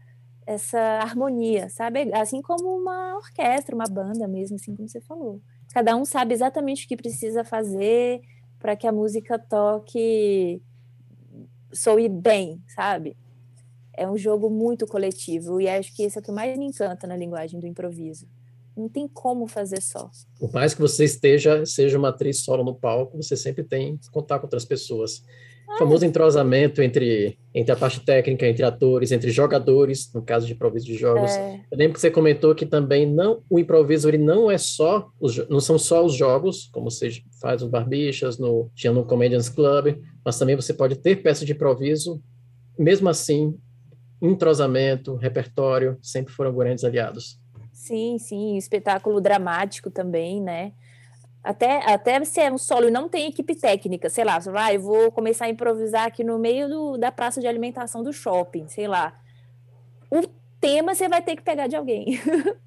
[0.46, 2.14] essa harmonia, sabe?
[2.14, 5.42] Assim como uma orquestra, uma banda mesmo, assim como você falou.
[5.74, 8.22] Cada um sabe exatamente o que precisa fazer,
[8.60, 10.62] para que a música toque
[11.72, 13.18] soe bem, sabe?
[13.94, 17.08] É um jogo muito coletivo e acho que isso é o que mais me encanta
[17.08, 18.28] na linguagem do improviso.
[18.76, 20.12] Não tem como fazer só.
[20.40, 24.10] Por mais que você esteja, seja uma atriz solo no palco, você sempre tem que
[24.12, 25.24] contar com outras pessoas.
[25.78, 30.86] Famoso entrosamento entre, entre a parte técnica, entre atores, entre jogadores, no caso de improviso
[30.86, 31.32] de jogos.
[31.32, 31.62] É.
[31.72, 35.48] Eu lembro que você comentou que também não o improviso ele não é só os,
[35.50, 37.10] não são só os jogos, como você
[37.42, 41.52] faz no Barbichas, no tinha no Comedians Club, mas também você pode ter peças de
[41.52, 42.22] improviso,
[42.80, 43.54] mesmo assim
[44.22, 47.40] entrosamento, repertório, sempre foram grandes aliados.
[47.72, 50.74] Sim, sim, espetáculo dramático também, né?
[51.48, 54.76] Até, até se é um solo e não tem equipe técnica, sei lá, você vai,
[54.76, 58.68] eu vou começar a improvisar aqui no meio do, da praça de alimentação do shopping,
[58.68, 59.18] sei lá.
[60.12, 60.28] O
[60.60, 62.20] tema você vai ter que pegar de alguém.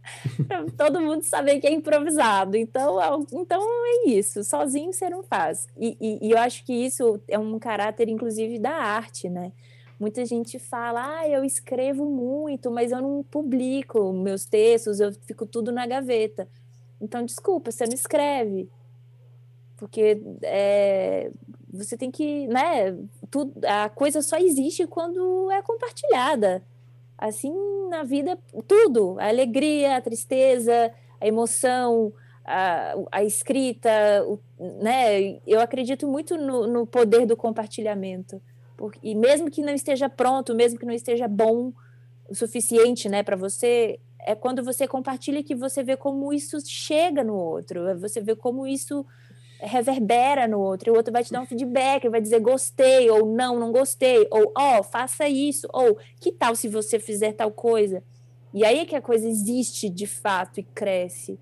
[0.78, 2.56] todo mundo saber que é improvisado.
[2.56, 4.42] Então, é então é isso.
[4.42, 5.66] Sozinho você não faz.
[5.76, 9.52] E, e, e, eu acho que isso é um caráter, inclusive, da arte, né?
[9.98, 15.44] Muita gente fala, ah, eu escrevo muito, mas eu não publico meus textos, eu fico
[15.44, 16.48] tudo na gaveta.
[17.00, 18.68] Então, desculpa, você não escreve.
[19.76, 21.30] Porque é,
[21.72, 22.96] você tem que, né?
[23.30, 26.62] Tudo, a coisa só existe quando é compartilhada
[27.16, 27.52] assim
[27.90, 32.12] na vida, tudo, a alegria, a tristeza, a emoção,
[32.44, 33.90] a, a escrita,
[34.26, 34.38] o,
[34.82, 35.38] né?
[35.46, 38.40] Eu acredito muito no, no poder do compartilhamento.
[38.76, 41.72] Porque, e mesmo que não esteja pronto, mesmo que não esteja bom
[42.28, 47.24] o suficiente, né, para você, é quando você compartilha que você vê como isso chega
[47.24, 49.06] no outro, você vê como isso
[49.60, 53.26] reverbera no outro, e o outro vai te dar um feedback, vai dizer gostei, ou
[53.26, 57.50] não, não gostei, ou ó, oh, faça isso, ou que tal se você fizer tal
[57.50, 58.02] coisa?
[58.52, 61.38] E aí é que a coisa existe de fato e cresce.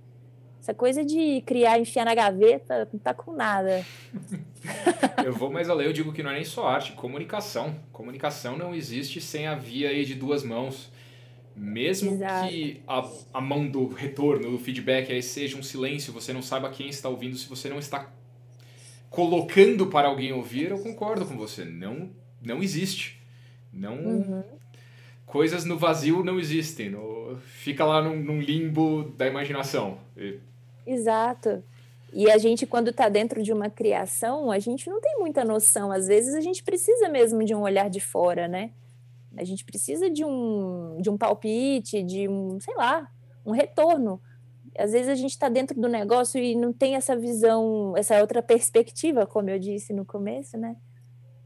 [0.61, 3.87] Essa coisa de criar, enfiar na gaveta, não tá com nada.
[5.25, 7.75] eu vou mais além, eu digo que não é nem só arte, comunicação.
[7.91, 10.93] Comunicação não existe sem a via aí de duas mãos.
[11.59, 12.49] Mesmo Exato.
[12.49, 16.71] que a, a mão do retorno, do feedback aí seja um silêncio, você não saiba
[16.71, 18.13] quem está ouvindo, se você não está
[19.11, 21.65] colocando para alguém ouvir, eu concordo com você.
[21.65, 23.21] Não, não existe.
[23.73, 23.97] Não.
[23.97, 24.43] Uhum.
[25.27, 26.91] Coisas no vazio não existem.
[26.91, 29.99] No, fica lá num, num limbo da imaginação.
[30.17, 30.39] E...
[30.87, 31.63] Exato.
[32.13, 35.93] E a gente, quando está dentro de uma criação, a gente não tem muita noção.
[35.93, 38.71] Às vezes a gente precisa mesmo de um olhar de fora, né?
[39.39, 43.09] A gente precisa de um, de um palpite, de um, sei lá,
[43.47, 44.21] um retorno.
[44.77, 48.43] Às vezes a gente está dentro do negócio e não tem essa visão, essa outra
[48.43, 50.77] perspectiva, como eu disse no começo, né?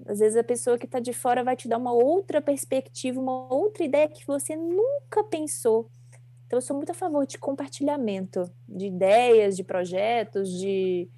[0.07, 3.53] Às vezes a pessoa que está de fora vai te dar uma outra perspectiva, uma
[3.53, 5.89] outra ideia que você nunca pensou.
[6.47, 11.09] Então, eu sou muito a favor de compartilhamento de ideias, de projetos, de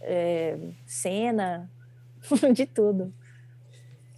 [0.00, 1.70] é, cena,
[2.52, 3.12] de tudo.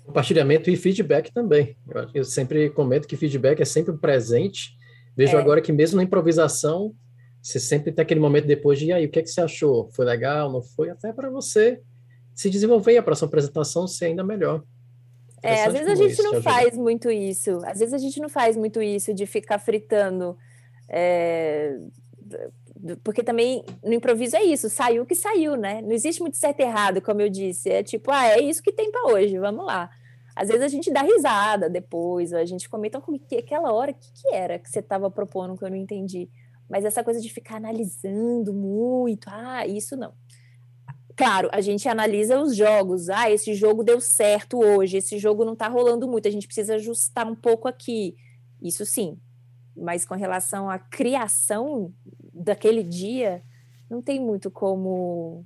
[0.08, 1.76] Compartilhamento e feedback também.
[1.86, 4.70] Eu, eu, sempre comento que feedback é sempre presente.
[5.14, 5.40] Vejo é.
[5.40, 6.94] agora que mesmo na improvisação,
[7.42, 9.90] você sempre tem aquele momento depois de, e aí, o que, é que você achou?
[9.90, 10.88] Foi legal, não foi?
[10.88, 11.82] Até para você
[12.34, 14.62] se desenvolver e a próxima apresentação ser ainda melhor.
[15.42, 17.58] É, às vezes a gente não faz muito isso.
[17.66, 20.38] Às vezes a gente não faz muito isso de ficar fritando.
[20.88, 21.76] É...
[23.04, 25.82] Porque também no improviso é isso, saiu que saiu, né?
[25.82, 27.68] Não existe muito certo e errado, como eu disse.
[27.68, 29.90] É tipo, ah, é isso que tem para hoje, vamos lá.
[30.38, 33.94] Às vezes a gente dá risada depois, a gente comenta como que aquela hora, o
[33.94, 36.30] que, que era que você estava propondo que eu não entendi.
[36.70, 40.12] Mas essa coisa de ficar analisando muito, ah, isso não.
[41.16, 43.08] Claro, a gente analisa os jogos.
[43.08, 46.76] Ah, esse jogo deu certo hoje, esse jogo não está rolando muito, a gente precisa
[46.76, 48.14] ajustar um pouco aqui.
[48.62, 49.18] Isso sim.
[49.76, 51.92] Mas com relação à criação
[52.32, 53.42] daquele dia,
[53.90, 55.44] não tem muito como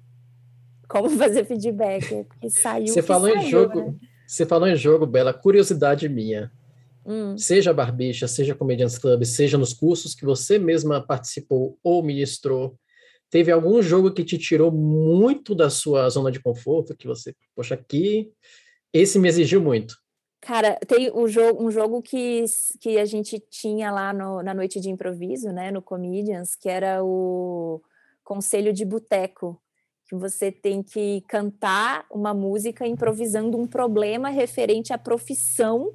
[0.86, 2.88] como fazer feedback, porque saiu.
[2.88, 3.94] Você falou saiu, em jogo, né?
[4.26, 6.50] Você falou em jogo, Bela, curiosidade minha.
[7.04, 7.36] Hum.
[7.36, 12.78] Seja Barbicha, seja Comedians Club, seja nos cursos que você mesma participou ou ministrou,
[13.28, 17.74] teve algum jogo que te tirou muito da sua zona de conforto, que você, poxa,
[17.74, 18.30] aqui,
[18.92, 19.96] esse me exigiu muito?
[20.40, 22.44] Cara, tem um jogo, um jogo que,
[22.80, 27.02] que a gente tinha lá no, na noite de improviso, né, no Comedians, que era
[27.02, 27.80] o
[28.24, 29.61] Conselho de Boteco
[30.12, 35.90] que você tem que cantar uma música improvisando um problema referente à profissão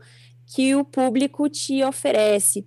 [0.47, 2.65] que o público te oferece.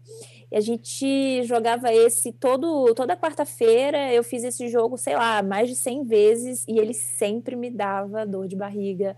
[0.48, 4.12] E a gente jogava esse todo toda quarta-feira.
[4.12, 8.24] Eu fiz esse jogo, sei lá, mais de 100 vezes e ele sempre me dava
[8.24, 9.16] dor de barriga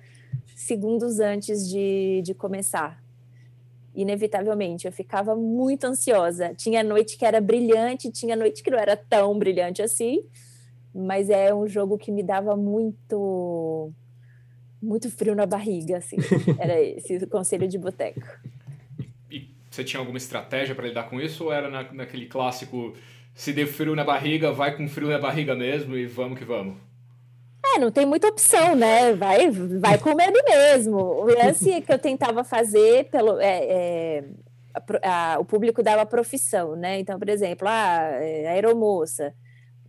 [0.56, 3.02] segundos antes de, de começar.
[3.94, 6.54] Inevitavelmente, eu ficava muito ansiosa.
[6.54, 10.24] Tinha noite que era brilhante, tinha noite que não era tão brilhante assim
[10.94, 13.92] mas é um jogo que me dava muito
[14.80, 16.16] muito frio na barriga, assim.
[16.58, 18.20] Era esse o conselho de boteco.
[19.30, 22.92] E você tinha alguma estratégia para lidar com isso ou era na, naquele clássico
[23.34, 26.76] se deu frio na barriga, vai com frio na barriga mesmo e vamos que vamos?
[27.64, 29.14] É, não tem muita opção, né?
[29.14, 30.98] Vai, vai com medo mesmo.
[30.98, 34.24] O lance que eu tentava fazer pelo é, é,
[34.74, 36.98] a, a, o público dava profissão, né?
[36.98, 39.32] Então, por exemplo, ah, é, aeromoça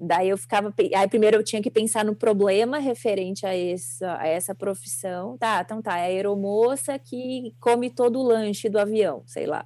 [0.06, 0.74] daí eu ficava.
[0.96, 5.38] Aí primeiro eu tinha que pensar no problema referente a essa, a essa profissão.
[5.38, 9.64] Tá, então tá, é a aeromoça que come todo o lanche do avião, sei lá.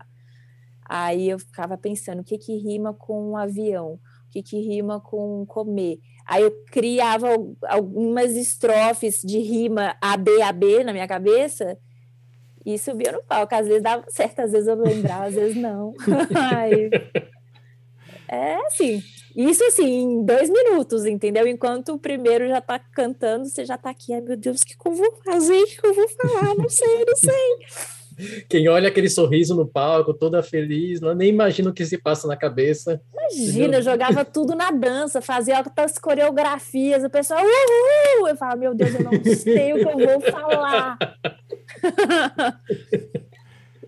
[0.89, 3.99] Aí eu ficava pensando o que que rima com um avião, o
[4.31, 5.99] que que rima com comer.
[6.25, 7.27] Aí eu criava
[7.67, 11.77] algumas estrofes de rima AB, AB na minha cabeça
[12.65, 13.55] e subia no palco.
[13.55, 15.93] Às vezes dava certo, às vezes eu lembrava, às vezes não.
[16.53, 16.89] Aí,
[18.27, 19.01] é assim,
[19.37, 21.47] isso assim, em dois minutos, entendeu?
[21.47, 24.75] Enquanto o primeiro já tá cantando, você já tá aqui, ai meu Deus, o que,
[24.75, 25.61] que eu vou fazer?
[25.61, 26.55] O que, que eu vou falar?
[26.55, 27.97] Não sei, não sei.
[28.49, 32.27] Quem olha aquele sorriso no palco, toda feliz, não, nem imagina o que se passa
[32.27, 32.99] na cabeça.
[33.13, 38.27] Imagina, eu jogava tudo na dança, fazia outras coreografias, o pessoal, uhul!
[38.27, 40.97] Eu falava, meu Deus, eu não sei o que eu vou falar.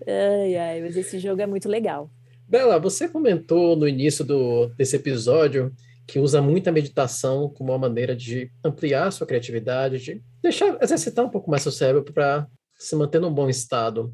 [0.06, 2.08] ai, ai, mas esse jogo é muito legal.
[2.50, 5.72] Bela, você comentou no início do, desse episódio
[6.04, 11.30] que usa muita meditação como uma maneira de ampliar sua criatividade, de deixar exercitar um
[11.30, 14.12] pouco mais seu cérebro para se manter num bom estado.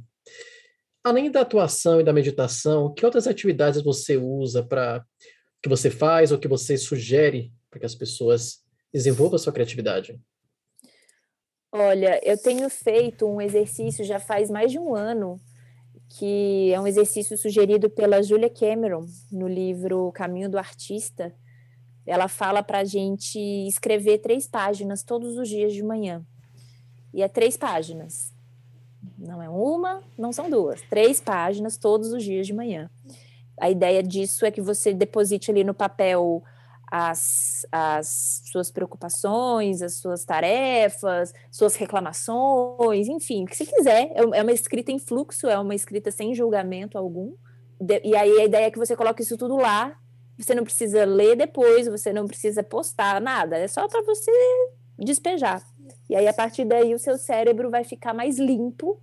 [1.02, 5.02] Além da atuação e da meditação, que outras atividades você usa para
[5.62, 8.58] que você faz ou que você sugere para que as pessoas
[8.92, 10.20] desenvolvam sua criatividade?
[11.72, 15.40] Olha, eu tenho feito um exercício já faz mais de um ano
[16.08, 21.34] que é um exercício sugerido pela Julia Cameron no livro Caminho do Artista.
[22.06, 26.24] Ela fala para a gente escrever três páginas todos os dias de manhã.
[27.12, 28.32] E é três páginas.
[29.18, 30.80] Não é uma, não são duas.
[30.82, 32.90] Três páginas todos os dias de manhã.
[33.58, 36.42] A ideia disso é que você deposite ali no papel
[36.90, 44.12] as, as suas preocupações, as suas tarefas, suas reclamações, enfim, o que você quiser.
[44.14, 47.34] É, é uma escrita em fluxo, é uma escrita sem julgamento algum.
[48.04, 49.96] E aí a ideia é que você coloque isso tudo lá.
[50.38, 54.30] Você não precisa ler depois, você não precisa postar nada, é só para você
[54.98, 55.62] despejar.
[56.08, 59.00] E aí a partir daí o seu cérebro vai ficar mais limpo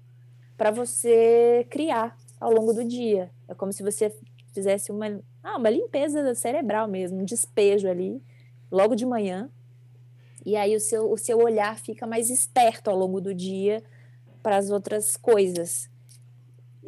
[0.55, 3.31] para você criar ao longo do dia.
[3.47, 4.15] É como se você
[4.53, 8.23] fizesse uma, ah, uma limpeza cerebral mesmo, um despejo ali,
[8.71, 9.49] logo de manhã.
[10.45, 13.83] E aí o seu, o seu olhar fica mais esperto ao longo do dia
[14.41, 15.89] para as outras coisas.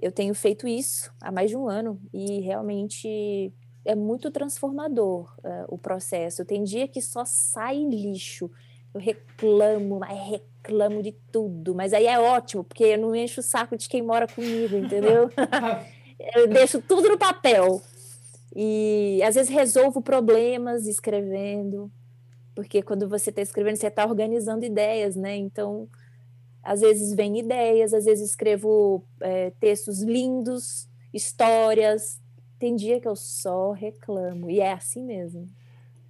[0.01, 5.65] Eu tenho feito isso há mais de um ano e realmente é muito transformador uh,
[5.67, 6.43] o processo.
[6.43, 8.49] Tem dia que só sai lixo.
[8.93, 11.75] Eu reclamo, mas reclamo de tudo.
[11.75, 15.29] Mas aí é ótimo, porque eu não encho o saco de quem mora comigo, entendeu?
[16.35, 17.81] eu deixo tudo no papel.
[18.55, 21.91] E às vezes resolvo problemas escrevendo,
[22.55, 25.35] porque quando você está escrevendo, você está organizando ideias, né?
[25.35, 25.89] Então,
[26.63, 32.21] às vezes vem ideias, às vezes escrevo é, textos lindos, histórias.
[32.57, 35.49] Tem dia que eu só reclamo, e é assim mesmo.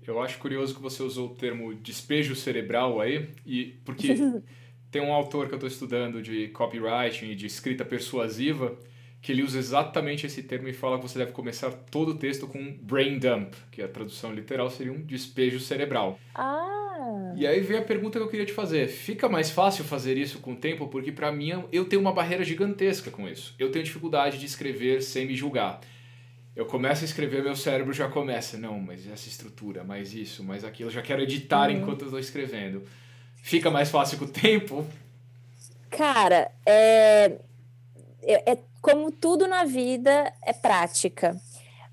[0.06, 4.16] Eu acho curioso que você usou o termo despejo cerebral aí, e porque
[4.92, 8.78] tem um autor que eu estou estudando de copywriting e de escrita persuasiva
[9.26, 12.48] que ele usa exatamente esse termo e fala que você deve começar todo o texto
[12.48, 16.20] com brain dump, que a tradução literal seria um despejo cerebral.
[16.36, 17.34] Ah.
[17.36, 18.88] E aí vem a pergunta que eu queria te fazer.
[18.88, 20.88] Fica mais fácil fazer isso com o tempo?
[20.90, 23.56] Porque para mim eu tenho uma barreira gigantesca com isso.
[23.58, 25.82] Eu tenho dificuldade de escrever sem me julgar.
[26.56, 28.60] Eu começo a escrever, meu cérebro já começa.
[28.60, 30.90] Não, mas essa estrutura, mais isso, mais aquilo.
[30.90, 31.78] Eu já quero editar uhum.
[31.78, 32.84] enquanto eu estou escrevendo.
[33.42, 34.86] Fica mais fácil com o tempo?
[35.90, 37.40] Cara, é,
[38.22, 41.36] é, é como tudo na vida, é prática.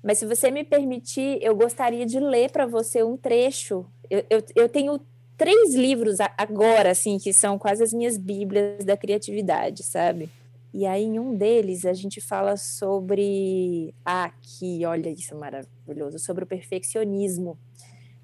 [0.03, 3.83] Mas se você me permitir, eu gostaria de ler para você um trecho.
[4.07, 4.99] Eu, eu, eu, tenho
[5.35, 10.29] três livros agora, assim, que são quase as minhas bíblias da criatividade, sabe?
[10.71, 13.91] E aí, em um deles, a gente fala sobre.
[14.05, 17.57] Ah, aqui, olha isso maravilhoso, sobre o perfeccionismo.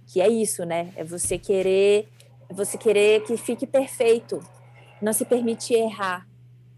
[0.05, 0.93] Que é isso, né?
[0.95, 2.07] É você querer,
[2.47, 4.39] é você querer que fique perfeito,
[5.01, 6.28] não se permitir errar,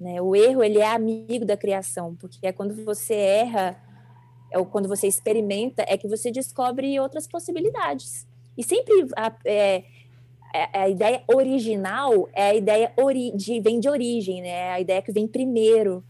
[0.01, 0.19] né?
[0.19, 3.79] O erro ele é amigo da criação, porque é quando você erra,
[4.51, 8.27] é quando você experimenta, é que você descobre outras possibilidades.
[8.57, 9.83] E sempre a, é,
[10.51, 14.71] é a ideia original é a ideia ori de, vem de origem, né?
[14.71, 16.03] A ideia que vem primeiro.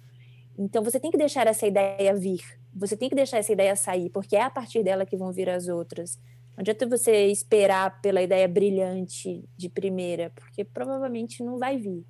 [0.58, 2.41] Então você tem que deixar essa ideia vir,
[2.73, 5.49] você tem que deixar essa ideia sair, porque é a partir dela que vão vir
[5.49, 6.18] as outras.
[6.55, 12.05] Não adianta você esperar pela ideia brilhante de primeira, porque provavelmente não vai vir.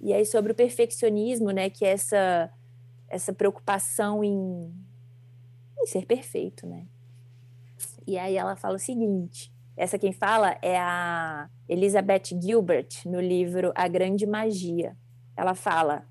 [0.00, 2.50] E aí sobre o perfeccionismo, né, que é essa
[3.08, 4.72] essa preocupação em,
[5.80, 6.86] em ser perfeito, né?
[8.06, 13.72] E aí ela fala o seguinte, essa quem fala é a Elizabeth Gilbert no livro
[13.74, 14.96] A Grande Magia.
[15.36, 16.06] Ela fala: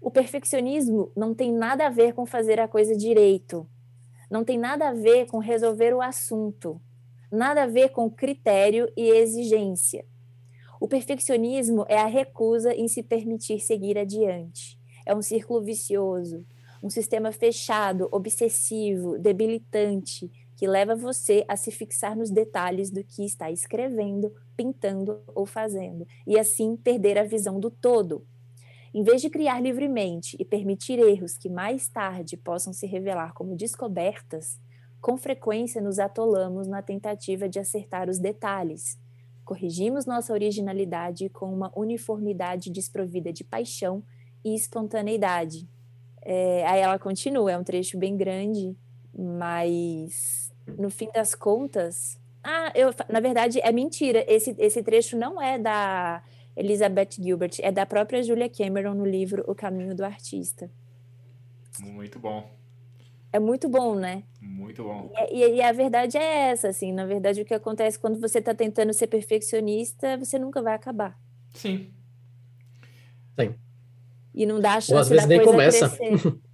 [0.00, 3.66] "O perfeccionismo não tem nada a ver com fazer a coisa direito.
[4.30, 6.80] Não tem nada a ver com resolver o assunto.
[7.30, 10.04] nada a ver com critério e exigência.
[10.84, 14.78] O perfeccionismo é a recusa em se permitir seguir adiante.
[15.06, 16.44] É um círculo vicioso,
[16.82, 23.24] um sistema fechado, obsessivo, debilitante, que leva você a se fixar nos detalhes do que
[23.24, 28.26] está escrevendo, pintando ou fazendo, e assim perder a visão do todo.
[28.92, 33.56] Em vez de criar livremente e permitir erros que mais tarde possam se revelar como
[33.56, 34.60] descobertas,
[35.00, 39.02] com frequência nos atolamos na tentativa de acertar os detalhes.
[39.44, 44.02] Corrigimos nossa originalidade com uma uniformidade desprovida de paixão
[44.44, 45.68] e espontaneidade.
[46.22, 48.74] É, aí ela continua, é um trecho bem grande,
[49.16, 52.18] mas no fim das contas.
[52.42, 54.24] Ah, eu, na verdade, é mentira.
[54.26, 56.22] Esse, esse trecho não é da
[56.56, 60.70] Elizabeth Gilbert, é da própria Julia Cameron no livro O Caminho do Artista.
[61.80, 62.63] Muito bom.
[63.34, 64.22] É muito bom, né?
[64.40, 65.12] Muito bom.
[65.28, 66.92] E, e, e, a verdade é essa, assim.
[66.92, 71.18] Na verdade, o que acontece quando você está tentando ser perfeccionista, você nunca vai acabar.
[71.52, 71.92] Sim.
[73.36, 73.56] Sim.
[74.32, 75.90] E não dá a chance da coisa começa.
[75.90, 76.38] crescer.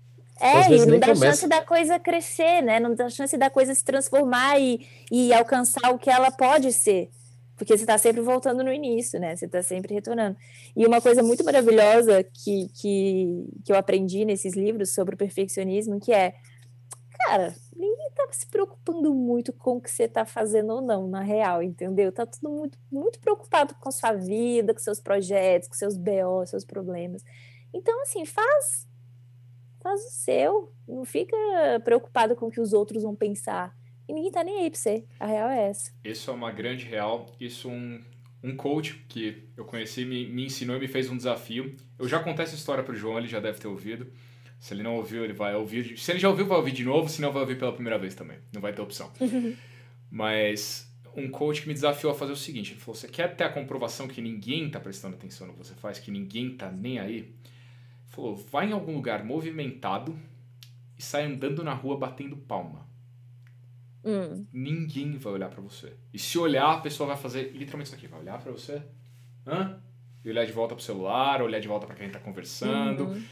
[0.43, 1.27] É, e não dá começa.
[1.27, 2.81] chance da coisa crescer, né?
[2.81, 7.11] Não dá chance da coisa se transformar e, e alcançar o que ela pode ser.
[7.57, 9.37] Porque você está sempre voltando no início, né?
[9.37, 10.35] Você está sempre retornando.
[10.75, 16.01] E uma coisa muito maravilhosa que, que, que eu aprendi nesses livros sobre o perfeccionismo,
[16.01, 16.37] que é,
[17.31, 21.21] cara, ninguém está se preocupando muito com o que você está fazendo ou não, na
[21.21, 22.11] real, entendeu?
[22.11, 26.65] Tá tudo muito, muito preocupado com sua vida, com seus projetos, com seus BO, seus
[26.65, 27.25] problemas.
[27.73, 28.89] Então, assim, faz
[29.81, 30.73] faz o seu.
[30.87, 31.37] Não fica
[31.85, 33.75] preocupado com o que os outros vão pensar.
[34.09, 35.05] E ninguém tá nem aí pra você.
[35.19, 35.93] A real é essa.
[36.05, 37.27] Isso é uma grande real.
[37.39, 38.03] Isso um,
[38.43, 41.77] um coach que eu conheci me, me ensinou e me fez um desafio.
[41.97, 44.13] Eu já contei essa história pro João, ele já deve ter ouvido.
[44.61, 45.99] Se ele não ouviu, ele vai ouvir.
[45.99, 47.09] Se ele já ouviu, vai ouvir de novo.
[47.09, 48.39] Se não, vai ouvir pela primeira vez também.
[48.53, 49.11] Não vai ter opção.
[50.11, 53.45] Mas um coach que me desafiou a fazer o seguinte: ele falou, você quer ter
[53.45, 56.99] a comprovação que ninguém tá prestando atenção no que você faz, que ninguém tá nem
[56.99, 57.35] aí?
[58.11, 60.17] falou: vai em algum lugar movimentado
[60.99, 62.87] e sai andando na rua batendo palma.
[64.05, 64.47] Hum.
[64.53, 65.95] Ninguém vai olhar para você.
[66.13, 68.83] E se olhar, a pessoa vai fazer literalmente isso aqui: vai olhar para você,
[69.47, 69.81] hã?
[70.23, 73.05] E olhar de volta pro celular, olhar de volta para quem tá conversando.
[73.05, 73.23] Uhum.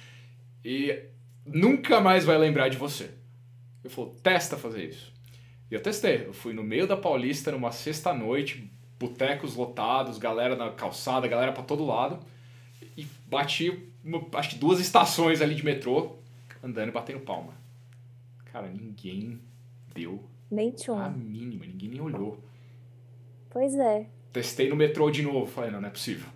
[0.65, 1.11] E
[1.53, 3.11] nunca mais vai lembrar de você.
[3.85, 5.13] Ele falou: testa fazer isso.
[5.71, 6.27] E eu testei.
[6.27, 11.63] Eu fui no meio da Paulista numa sexta-noite, botecos lotados, galera na calçada, galera para
[11.63, 12.19] todo lado.
[12.97, 13.89] E bati
[14.35, 16.17] acho que duas estações ali de metrô,
[16.63, 17.55] andando e batendo palma.
[18.53, 19.41] Cara, ninguém
[19.95, 20.99] deu nem tchum.
[20.99, 22.43] a mínima, ninguém nem olhou.
[23.51, 24.07] Pois é.
[24.33, 26.29] Testei no metrô de novo, falei, não, não é possível.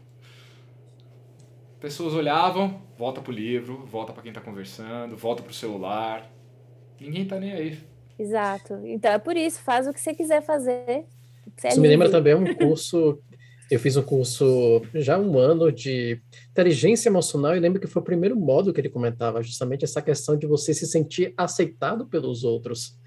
[1.83, 6.33] Pessoas olhavam, volta pro livro, volta para quem tá conversando, volta pro celular.
[7.01, 7.79] Ninguém tá nem aí.
[8.17, 8.79] Exato.
[8.85, 11.05] Então é por isso, faz o que você quiser fazer.
[11.57, 13.19] Você é isso me lembra também um curso
[13.69, 16.21] eu fiz um curso já há um ano de
[16.51, 20.37] inteligência emocional e lembro que foi o primeiro módulo que ele comentava, justamente essa questão
[20.37, 22.99] de você se sentir aceitado pelos outros.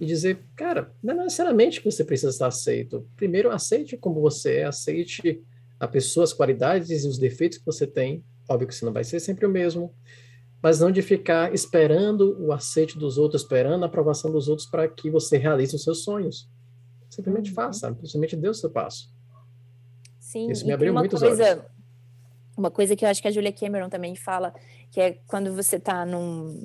[0.00, 3.06] E dizer, cara, não é necessariamente que você precisa estar aceito.
[3.16, 5.40] Primeiro, aceite como você é, aceite
[5.82, 8.24] a pessoa, as qualidades e os defeitos que você tem.
[8.48, 9.92] Óbvio que você não vai ser sempre o mesmo,
[10.62, 14.86] mas não de ficar esperando o aceite dos outros, esperando a aprovação dos outros para
[14.86, 16.48] que você realize os seus sonhos.
[17.10, 17.56] Simplesmente uhum.
[17.56, 19.12] faça, simplesmente dê o seu passo.
[20.20, 21.64] Sim, Isso me abriu muitos coisa, olhos.
[22.56, 24.54] Uma coisa que eu acho que a Julia Cameron também fala,
[24.88, 26.64] que é quando você está num,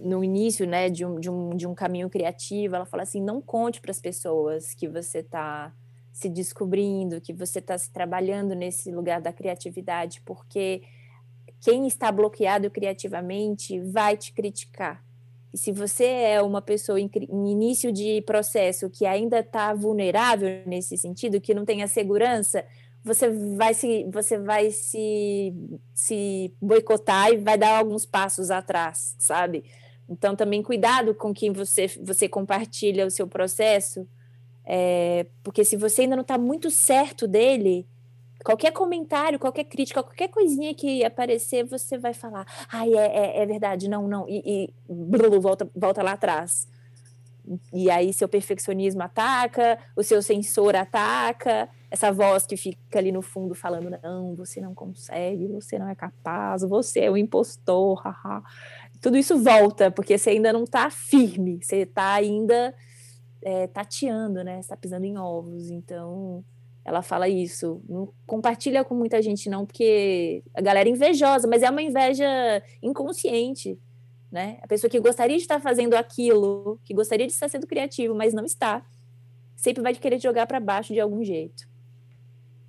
[0.00, 3.42] no início né, de, um, de, um, de um caminho criativo, ela fala assim: não
[3.42, 5.70] conte para as pessoas que você está
[6.14, 10.80] se descobrindo, que você está se trabalhando nesse lugar da criatividade, porque
[11.60, 15.04] quem está bloqueado criativamente vai te criticar.
[15.52, 20.96] E se você é uma pessoa em, início de processo que ainda está vulnerável nesse
[20.96, 22.64] sentido, que não tem a segurança,
[23.02, 25.52] você vai se você vai se,
[25.92, 29.64] se boicotar e vai dar alguns passos atrás, sabe?
[30.08, 34.06] Então também cuidado com quem você você compartilha o seu processo,
[34.66, 37.86] é, porque se você ainda não está muito certo dele,
[38.44, 43.42] qualquer comentário, qualquer crítica, qualquer coisinha que aparecer, você vai falar, ai, ah, é, é,
[43.42, 46.68] é, verdade, não, não, e, e blum, volta, volta lá atrás.
[47.74, 53.20] E aí seu perfeccionismo ataca, o seu sensor ataca, essa voz que fica ali no
[53.20, 58.42] fundo falando: não, você não consegue, você não é capaz, você é um impostor, haha.
[59.02, 62.74] Tudo isso volta, porque você ainda não está firme, você está ainda
[63.44, 64.58] é, tateando, né?
[64.58, 65.70] Está pisando em ovos.
[65.70, 66.44] Então,
[66.84, 67.80] ela fala isso.
[67.88, 72.26] Não compartilha com muita gente, não, porque a galera é invejosa, mas é uma inveja
[72.82, 73.78] inconsciente.
[74.32, 74.58] Né?
[74.62, 78.34] A pessoa que gostaria de estar fazendo aquilo, que gostaria de estar sendo criativo, mas
[78.34, 78.84] não está
[79.64, 81.66] sempre vai querer jogar para baixo de algum jeito.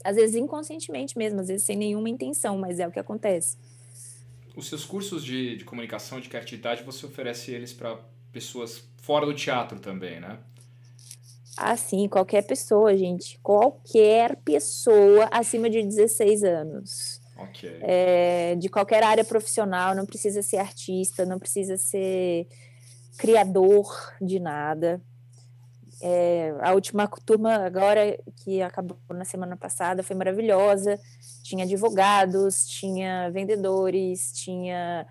[0.04, 3.58] Às vezes inconscientemente mesmo, às vezes sem nenhuma intenção, mas é o que acontece.
[4.56, 8.00] Os seus cursos de, de comunicação, de criatividade, você oferece eles para
[8.32, 10.40] pessoas fora do teatro também, né?
[11.58, 13.40] Ah, sim, qualquer pessoa, gente.
[13.42, 17.22] Qualquer pessoa acima de 16 anos.
[17.38, 17.80] Ok.
[17.82, 22.48] É, de qualquer área profissional, não precisa ser artista, não precisa ser
[23.18, 23.88] criador
[24.22, 25.02] de nada.
[26.02, 31.00] É, a última turma agora, que acabou na semana passada, foi maravilhosa.
[31.44, 35.08] Tinha advogados, tinha vendedores, tinha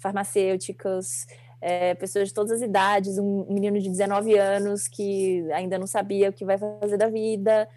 [0.00, 1.26] farmacêuticos,
[1.60, 6.30] é, pessoas de todas as idades, um menino de 19 anos que ainda não sabia
[6.30, 7.68] o que vai fazer da vida.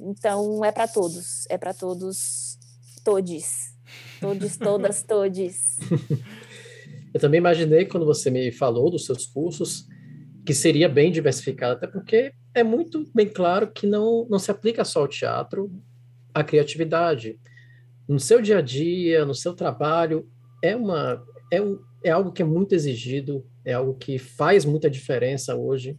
[0.00, 2.58] Então, é para todos, é para todos,
[3.04, 3.76] todes,
[4.20, 5.78] todos, todas, todes.
[7.14, 9.86] Eu também imaginei, quando você me falou dos seus cursos,
[10.44, 14.84] que seria bem diversificado, até porque é muito bem claro que não, não se aplica
[14.84, 15.70] só ao teatro,
[16.34, 17.38] à criatividade.
[18.08, 20.28] No seu dia a dia, no seu trabalho,
[20.62, 24.90] é uma é um, é algo que é muito exigido, é algo que faz muita
[24.90, 25.98] diferença hoje.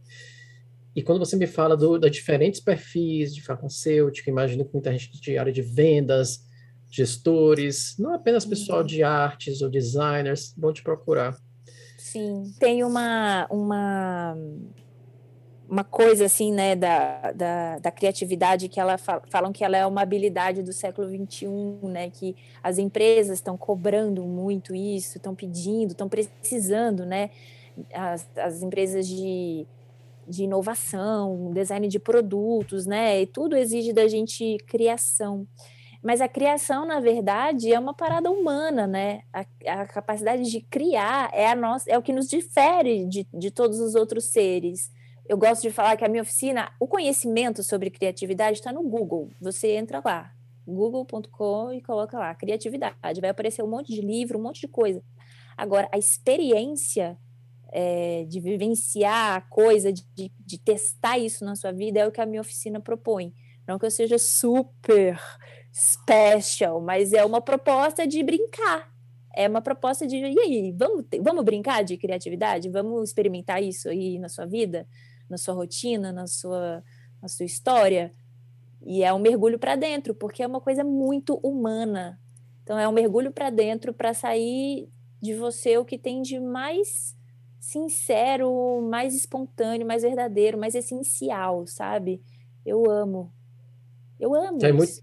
[0.95, 5.19] E quando você me fala do, da diferentes perfis de farmacêutico, imagino que muita gente
[5.19, 6.45] de área de vendas,
[6.89, 8.85] gestores, não apenas pessoal uhum.
[8.85, 11.35] de artes ou designers, vão te procurar.
[11.97, 14.37] Sim, tem uma, uma
[15.73, 19.83] uma coisa assim, né, da, da, da criatividade que ela fala, falam que ela é
[19.83, 21.47] uma habilidade do século XXI,
[21.81, 27.31] né, que as empresas estão cobrando muito isso, estão pedindo, estão precisando, né,
[27.91, 29.65] as, as empresas de,
[30.27, 35.47] de inovação, design de produtos, né, e tudo exige da gente criação.
[36.03, 39.21] Mas a criação, na verdade, é uma parada humana, né?
[39.31, 39.45] A,
[39.81, 43.79] a capacidade de criar é, a nossa, é o que nos difere de, de todos
[43.79, 44.91] os outros seres
[45.27, 49.29] eu gosto de falar que a minha oficina, o conhecimento sobre criatividade está no Google.
[49.39, 50.33] Você entra lá,
[50.67, 53.21] google.com e coloca lá, criatividade.
[53.21, 55.01] Vai aparecer um monte de livro, um monte de coisa.
[55.55, 57.17] Agora, a experiência
[57.71, 62.21] é, de vivenciar a coisa, de, de, testar isso na sua vida, é o que
[62.21, 63.33] a minha oficina propõe.
[63.67, 65.17] Não que eu seja super
[65.73, 68.91] special, mas é uma proposta de brincar.
[69.35, 72.69] É uma proposta de, e aí, vamos, vamos brincar de criatividade?
[72.69, 74.87] Vamos experimentar isso aí na sua vida?
[75.29, 76.83] Na sua rotina, na sua,
[77.21, 78.11] na sua história.
[78.85, 82.19] E é um mergulho para dentro, porque é uma coisa muito humana.
[82.63, 84.89] Então, é um mergulho para dentro para sair
[85.21, 87.15] de você o que tem de mais
[87.59, 92.21] sincero, mais espontâneo, mais verdadeiro, mais essencial, sabe?
[92.65, 93.33] Eu amo.
[94.19, 94.57] Eu amo.
[94.57, 94.93] Então é muito,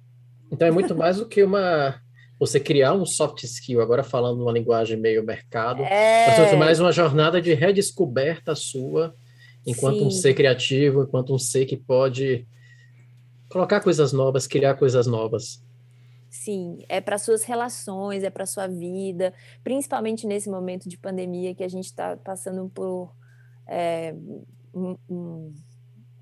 [0.52, 1.98] então é muito mais do que uma.
[2.38, 6.26] Você criar um soft skill, agora falando uma linguagem meio mercado, é...
[6.38, 9.14] mas mais uma jornada de redescoberta sua
[9.70, 10.06] enquanto Sim.
[10.06, 12.46] um ser criativo, enquanto um ser que pode
[13.48, 15.64] colocar coisas novas, criar coisas novas.
[16.28, 21.64] Sim, é para suas relações, é para sua vida, principalmente nesse momento de pandemia que
[21.64, 23.12] a gente está passando por
[23.66, 24.14] é,
[24.72, 25.54] um, um,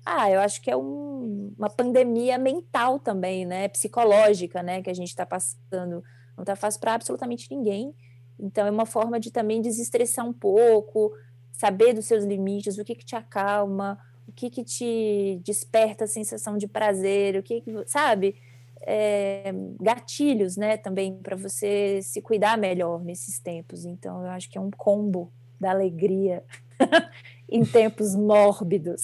[0.05, 4.93] ah, eu acho que é um, uma pandemia mental também, né, psicológica, né, que a
[4.93, 6.03] gente está passando.
[6.35, 7.93] Não está fácil para absolutamente ninguém.
[8.39, 11.11] Então é uma forma de também desestressar um pouco,
[11.59, 16.07] saber dos seus limites, o que, que te acalma, o que, que te desperta a
[16.07, 18.35] sensação de prazer, o que, que sabe?
[18.81, 23.83] É, gatilhos, né, também para você se cuidar melhor nesses tempos.
[23.83, 26.45] Então, eu acho que é um combo da alegria
[27.51, 29.01] em tempos mórbidos.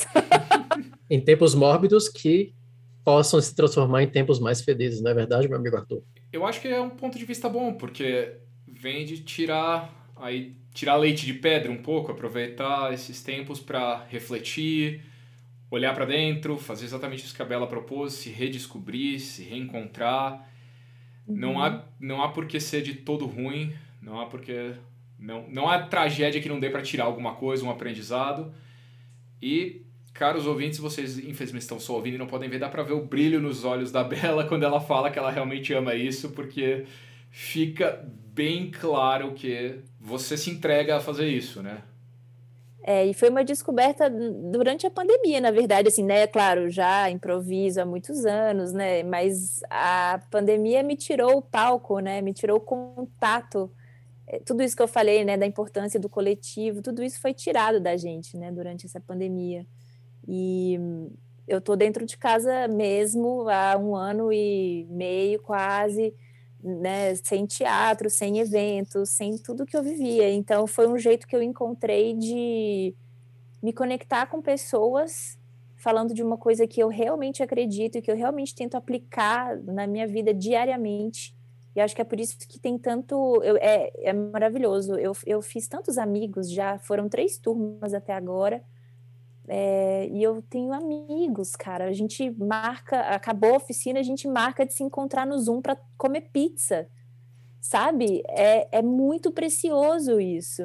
[1.12, 2.56] em tempos mórbidos que
[3.04, 6.02] possam se transformar em tempos mais felizes, não é verdade, meu amigo Arthur?
[6.32, 10.96] Eu acho que é um ponto de vista bom, porque vem de tirar aí tirar
[10.96, 15.02] leite de pedra um pouco, aproveitar esses tempos para refletir,
[15.70, 20.48] olhar para dentro, fazer exatamente isso que a Bela propôs, se redescobrir, se reencontrar.
[21.28, 21.36] Uhum.
[21.36, 24.74] Não há não há por que ser de todo ruim, não há porque
[25.20, 28.54] não não há tragédia que não dê para tirar alguma coisa, um aprendizado.
[29.42, 32.94] E caros ouvintes, vocês infelizmente estão só ouvindo e não podem ver, dá para ver
[32.94, 36.86] o brilho nos olhos da Bela quando ela fala que ela realmente ama isso, porque
[37.36, 38.02] fica
[38.34, 41.84] bem claro que você se entrega a fazer isso, né?
[42.82, 46.28] É, e foi uma descoberta durante a pandemia, na verdade, assim, né?
[46.28, 49.04] Claro, já improviso há muitos anos, né?
[49.04, 52.22] Mas a pandemia me tirou o palco, né?
[52.22, 53.70] Me tirou o contato.
[54.26, 55.36] É, tudo isso que eu falei, né?
[55.36, 58.50] Da importância do coletivo, tudo isso foi tirado da gente, né?
[58.50, 59.68] Durante essa pandemia.
[60.26, 60.80] E
[61.46, 66.14] eu tô dentro de casa mesmo há um ano e meio, quase
[66.66, 70.32] né, sem teatro, sem eventos, sem tudo que eu vivia.
[70.32, 72.96] Então foi um jeito que eu encontrei de
[73.62, 75.38] me conectar com pessoas
[75.78, 79.86] falando de uma coisa que eu realmente acredito e que eu realmente tento aplicar na
[79.86, 81.36] minha vida diariamente.
[81.76, 83.44] E acho que é por isso que tem tanto.
[83.44, 84.96] Eu, é, é maravilhoso.
[84.96, 88.64] Eu, eu fiz tantos amigos já, foram três turmas até agora.
[89.48, 91.86] É, e eu tenho amigos, cara.
[91.86, 95.78] A gente marca, acabou a oficina, a gente marca de se encontrar no Zoom para
[95.98, 96.88] comer pizza.
[97.62, 98.22] Sabe?
[98.30, 100.62] É, é muito precioso isso,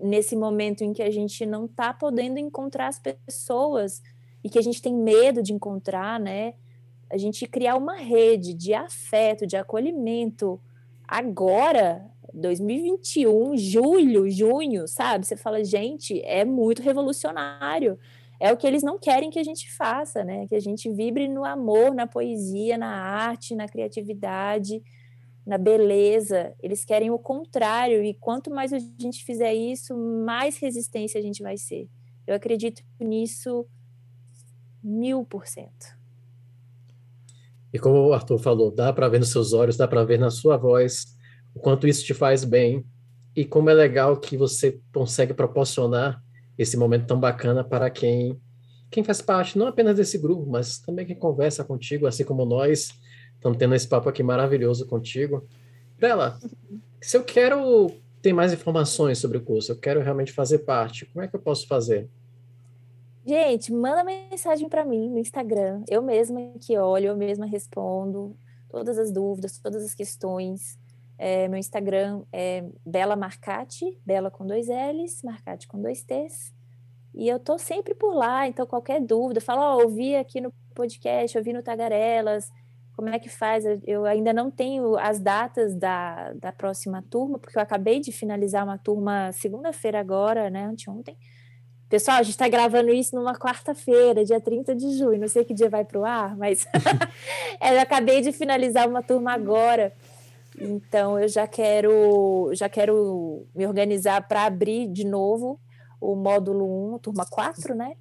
[0.00, 4.02] nesse momento em que a gente não está podendo encontrar as pessoas
[4.44, 6.54] e que a gente tem medo de encontrar, né?
[7.10, 10.60] A gente criar uma rede de afeto, de acolhimento
[11.08, 15.26] agora, 2021, julho, junho, sabe?
[15.26, 17.98] Você fala, gente, é muito revolucionário.
[18.42, 20.46] É o que eles não querem que a gente faça, né?
[20.48, 24.82] Que a gente vibre no amor, na poesia, na arte, na criatividade
[25.44, 31.18] na beleza, eles querem o contrário, e quanto mais a gente fizer isso, mais resistência
[31.18, 31.88] a gente vai ser.
[32.26, 33.66] Eu acredito nisso
[34.82, 36.00] mil por cento.
[37.72, 40.30] E como o Arthur falou, dá para ver nos seus olhos, dá para ver na
[40.30, 41.16] sua voz
[41.54, 42.84] o quanto isso te faz bem
[43.34, 46.21] e como é legal que você consegue proporcionar
[46.58, 48.40] esse momento tão bacana para quem
[48.90, 52.90] quem faz parte não apenas desse grupo, mas também quem conversa contigo, assim como nós
[53.42, 55.44] Estamos tendo esse papo aqui maravilhoso contigo.
[55.98, 56.38] Bela,
[57.00, 57.90] se eu quero
[58.22, 61.40] ter mais informações sobre o curso, eu quero realmente fazer parte, como é que eu
[61.40, 62.08] posso fazer?
[63.26, 65.82] Gente, manda mensagem para mim no Instagram.
[65.88, 68.36] Eu mesma que olho, eu mesma respondo
[68.68, 70.78] todas as dúvidas, todas as questões.
[71.18, 76.52] É, meu Instagram é Bela Marcati, Bela com dois L's, Marcati com dois T's.
[77.14, 80.52] E eu tô sempre por lá, então qualquer dúvida, fala, ó, oh, ouvi aqui no
[80.74, 82.50] podcast, ouvi no Tagarelas,
[82.96, 83.64] como é que faz?
[83.86, 88.64] Eu ainda não tenho as datas da, da próxima turma, porque eu acabei de finalizar
[88.64, 91.16] uma turma segunda-feira agora, né, anteontem.
[91.88, 95.52] Pessoal, a gente está gravando isso numa quarta-feira, dia 30 de junho, não sei que
[95.52, 96.64] dia vai para o ar, mas
[97.60, 99.92] eu acabei de finalizar uma turma agora.
[100.58, 105.60] Então eu já quero já quero me organizar para abrir de novo
[106.00, 107.94] o módulo 1, turma 4, né?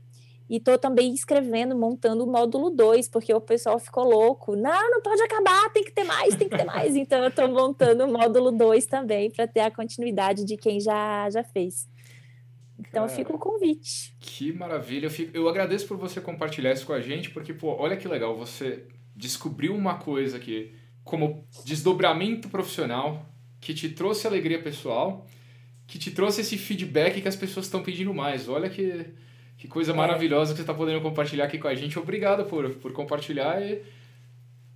[0.52, 4.54] E estou também escrevendo, montando o módulo 2, porque o pessoal ficou louco.
[4.54, 6.94] Não, não pode acabar, tem que ter mais, tem que ter mais.
[6.94, 11.30] Então, eu estou montando o módulo 2 também, para ter a continuidade de quem já,
[11.30, 11.88] já fez.
[12.78, 14.14] Então, Cara, fica o convite.
[14.20, 15.06] Que maravilha.
[15.06, 18.10] Eu, fico, eu agradeço por você compartilhar isso com a gente, porque, pô, olha que
[18.10, 20.74] legal, você descobriu uma coisa que,
[21.04, 23.26] como desdobramento profissional,
[23.60, 25.28] que te trouxe alegria pessoal,
[25.88, 28.48] que te trouxe esse feedback que as pessoas estão pedindo mais.
[28.48, 29.06] Olha que
[29.62, 29.96] que coisa é.
[29.96, 32.00] maravilhosa que você está podendo compartilhar aqui com a gente.
[32.00, 33.84] Obrigado por, por compartilhar e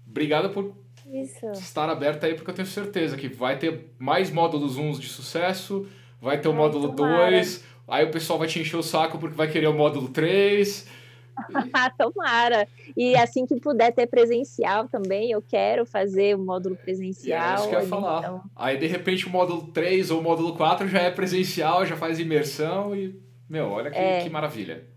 [0.08, 0.76] obrigado por
[1.12, 1.52] Isso.
[1.54, 5.88] estar aberta aí, porque eu tenho certeza que vai ter mais módulos uns de sucesso,
[6.22, 9.36] vai ter o Ai, módulo 2, aí o pessoal vai te encher o saco porque
[9.36, 10.88] vai querer o módulo 3.
[11.98, 12.68] Tomara!
[12.96, 17.52] E assim que puder ter presencial também, eu quero fazer o módulo presencial.
[17.52, 18.20] É isso que eu ia falar.
[18.20, 18.42] Então...
[18.56, 22.20] Aí, de repente, o módulo 3 ou o módulo 4 já é presencial, já faz
[22.20, 23.20] imersão e
[23.50, 24.22] meu, olha que, é.
[24.22, 24.88] que maravilha.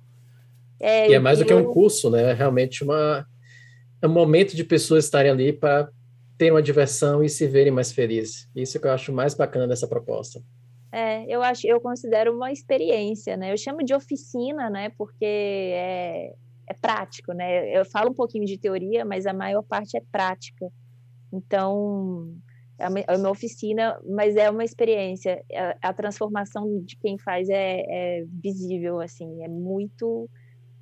[0.80, 2.30] É, e é mais do que um curso, né?
[2.30, 3.26] É realmente uma,
[4.01, 5.91] é um momento de pessoas estarem ali para
[6.39, 8.49] ter uma diversão e se verem mais felizes.
[8.55, 10.41] Isso que eu acho mais bacana dessa proposta.
[10.91, 13.53] É, eu acho, eu considero uma experiência, né?
[13.53, 14.91] Eu chamo de oficina, né?
[14.97, 16.34] Porque é,
[16.66, 17.76] é prático, né?
[17.76, 20.70] Eu falo um pouquinho de teoria, mas a maior parte é prática.
[21.32, 22.34] Então,
[22.78, 25.45] é uma, é oficina, mas é uma experiência.
[25.82, 30.28] A, a transformação de quem faz é, é, visível, assim, é muito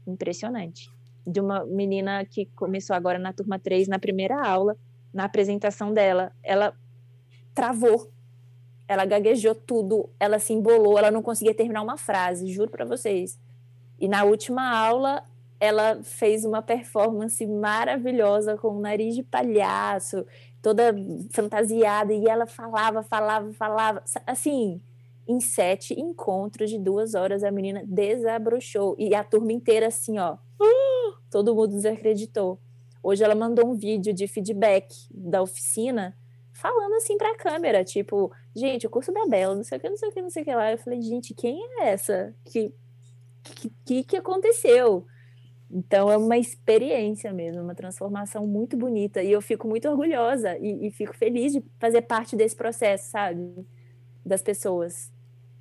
[0.07, 0.88] impressionante.
[1.26, 4.76] De uma menina que começou agora na turma 3, na primeira aula,
[5.12, 6.72] na apresentação dela, ela
[7.54, 8.12] travou,
[8.89, 13.39] ela gaguejou tudo, ela se embolou, ela não conseguia terminar uma frase, juro para vocês.
[13.99, 15.22] E na última aula,
[15.59, 20.24] ela fez uma performance maravilhosa com o nariz de palhaço,
[20.62, 20.95] toda
[21.32, 24.03] fantasiada, e ela falava, falava, falava.
[24.26, 24.80] Assim,
[25.26, 28.95] em sete encontros de duas horas, a menina desabrochou.
[28.99, 30.37] E a turma inteira, assim, ó,
[31.30, 32.61] todo mundo desacreditou.
[33.03, 36.16] Hoje ela mandou um vídeo de feedback da oficina
[36.61, 39.88] falando assim para a câmera, tipo, gente, o curso da Bela, não sei o que,
[39.88, 40.72] não sei o que, não sei o que lá.
[40.72, 42.34] Eu falei, gente, quem é essa?
[42.44, 42.74] Que
[43.84, 45.07] que, que aconteceu?
[45.70, 50.86] Então é uma experiência mesmo, uma transformação muito bonita e eu fico muito orgulhosa e,
[50.86, 53.66] e fico feliz de fazer parte desse processo, sabe,
[54.24, 55.12] das pessoas,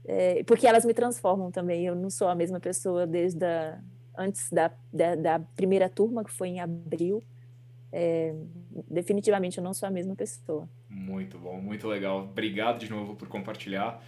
[0.06, 1.86] é, porque elas me transformam também.
[1.86, 3.80] Eu não sou a mesma pessoa desde a,
[4.18, 7.24] antes da, da, da primeira turma que foi em abril.
[7.92, 8.36] É,
[8.90, 10.70] definitivamente eu não sou a mesma pessoa.
[11.06, 12.22] Muito bom, muito legal.
[12.22, 14.04] Obrigado de novo por compartilhar.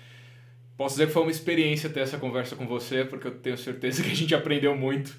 [0.75, 4.01] Posso dizer que foi uma experiência ter essa conversa com você, porque eu tenho certeza
[4.01, 5.15] que a gente aprendeu muito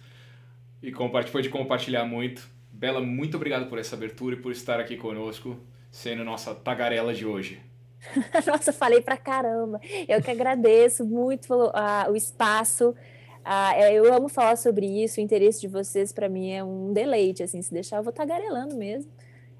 [0.82, 2.48] E pode compartilhar muito.
[2.72, 5.56] Bela, muito obrigado por essa abertura e por estar aqui conosco,
[5.90, 7.60] sendo nossa tagarela de hoje.
[8.46, 9.80] Nossa, falei pra caramba.
[10.06, 12.90] Eu que agradeço muito uh, o espaço.
[12.90, 15.18] Uh, eu amo falar sobre isso.
[15.18, 17.42] O interesse de vocês, para mim, é um deleite.
[17.42, 19.10] Assim, se deixar, eu vou tagarelando mesmo.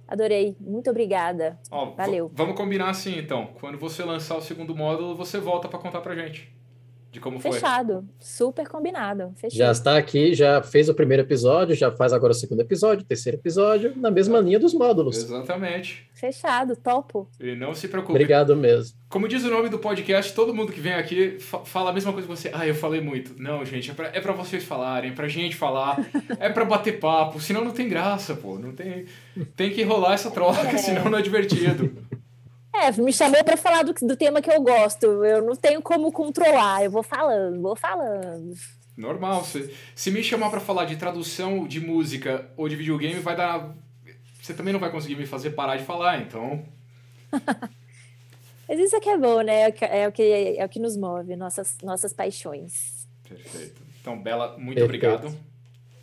[0.08, 0.56] Adorei.
[0.58, 1.60] Muito obrigada.
[1.70, 2.30] Ó, Valeu.
[2.34, 3.48] Vamos combinar assim, então.
[3.60, 6.57] Quando você lançar o segundo módulo, você volta para contar pra gente
[7.10, 7.52] de como foi.
[7.52, 9.32] Fechado, super combinado.
[9.36, 9.58] Fechado.
[9.58, 13.06] Já está aqui, já fez o primeiro episódio, já faz agora o segundo episódio, o
[13.06, 15.16] terceiro episódio, na mesma linha dos módulos.
[15.16, 16.08] Exatamente.
[16.12, 17.28] Fechado, topo.
[17.40, 18.12] E não se preocupe.
[18.12, 18.98] Obrigado mesmo.
[19.08, 22.28] Como diz o nome do podcast, todo mundo que vem aqui fala a mesma coisa
[22.28, 22.50] que você.
[22.52, 23.34] Ah, eu falei muito.
[23.40, 25.98] Não, gente, é pra, é pra vocês falarem, é pra gente falar,
[26.38, 28.58] é pra bater papo, senão não tem graça, pô.
[28.58, 29.06] Não tem,
[29.56, 30.76] tem que rolar essa troca, é.
[30.78, 31.90] senão não é divertido.
[32.80, 35.06] É, me chamou para falar do, do tema que eu gosto.
[35.24, 36.84] Eu não tenho como controlar.
[36.84, 38.54] Eu vou falando, vou falando.
[38.96, 39.44] Normal.
[39.44, 43.74] Se, se me chamar para falar de tradução de música ou de videogame, vai dar.
[44.40, 46.64] Você também não vai conseguir me fazer parar de falar, então.
[48.68, 49.62] Mas isso é que é bom, né?
[49.62, 53.08] É o que, é o que, é o que nos move, nossas, nossas paixões.
[53.26, 53.82] Perfeito.
[54.00, 55.06] Então, Bela, muito Perfeito.
[55.06, 55.38] obrigado.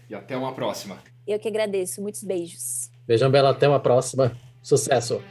[0.09, 0.97] E até uma próxima.
[1.27, 2.01] Eu que agradeço.
[2.01, 2.89] Muitos beijos.
[3.07, 3.51] Beijão, Bela.
[3.51, 4.35] Até uma próxima.
[4.61, 5.21] Sucesso.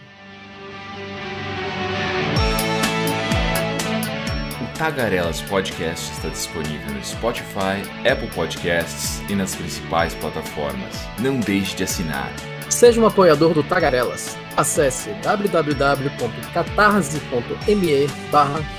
[4.79, 10.97] Tagarelas Podcast está disponível no Spotify, Apple Podcasts e nas principais plataformas.
[11.21, 12.33] Não deixe de assinar.
[12.69, 14.37] Seja um apoiador do Tagarelas.
[14.57, 18.09] Acesse www.catarse.me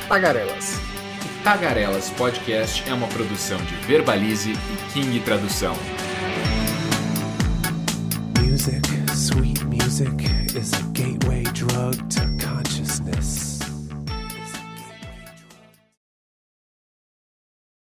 [0.10, 0.82] Tagarelas.
[1.46, 4.58] Tagarelas Podcast é uma produção de Verbalize e
[4.92, 5.76] King Tradução.
[8.42, 8.82] Music,
[9.14, 10.12] sweet music,
[10.58, 11.35] is a gateway.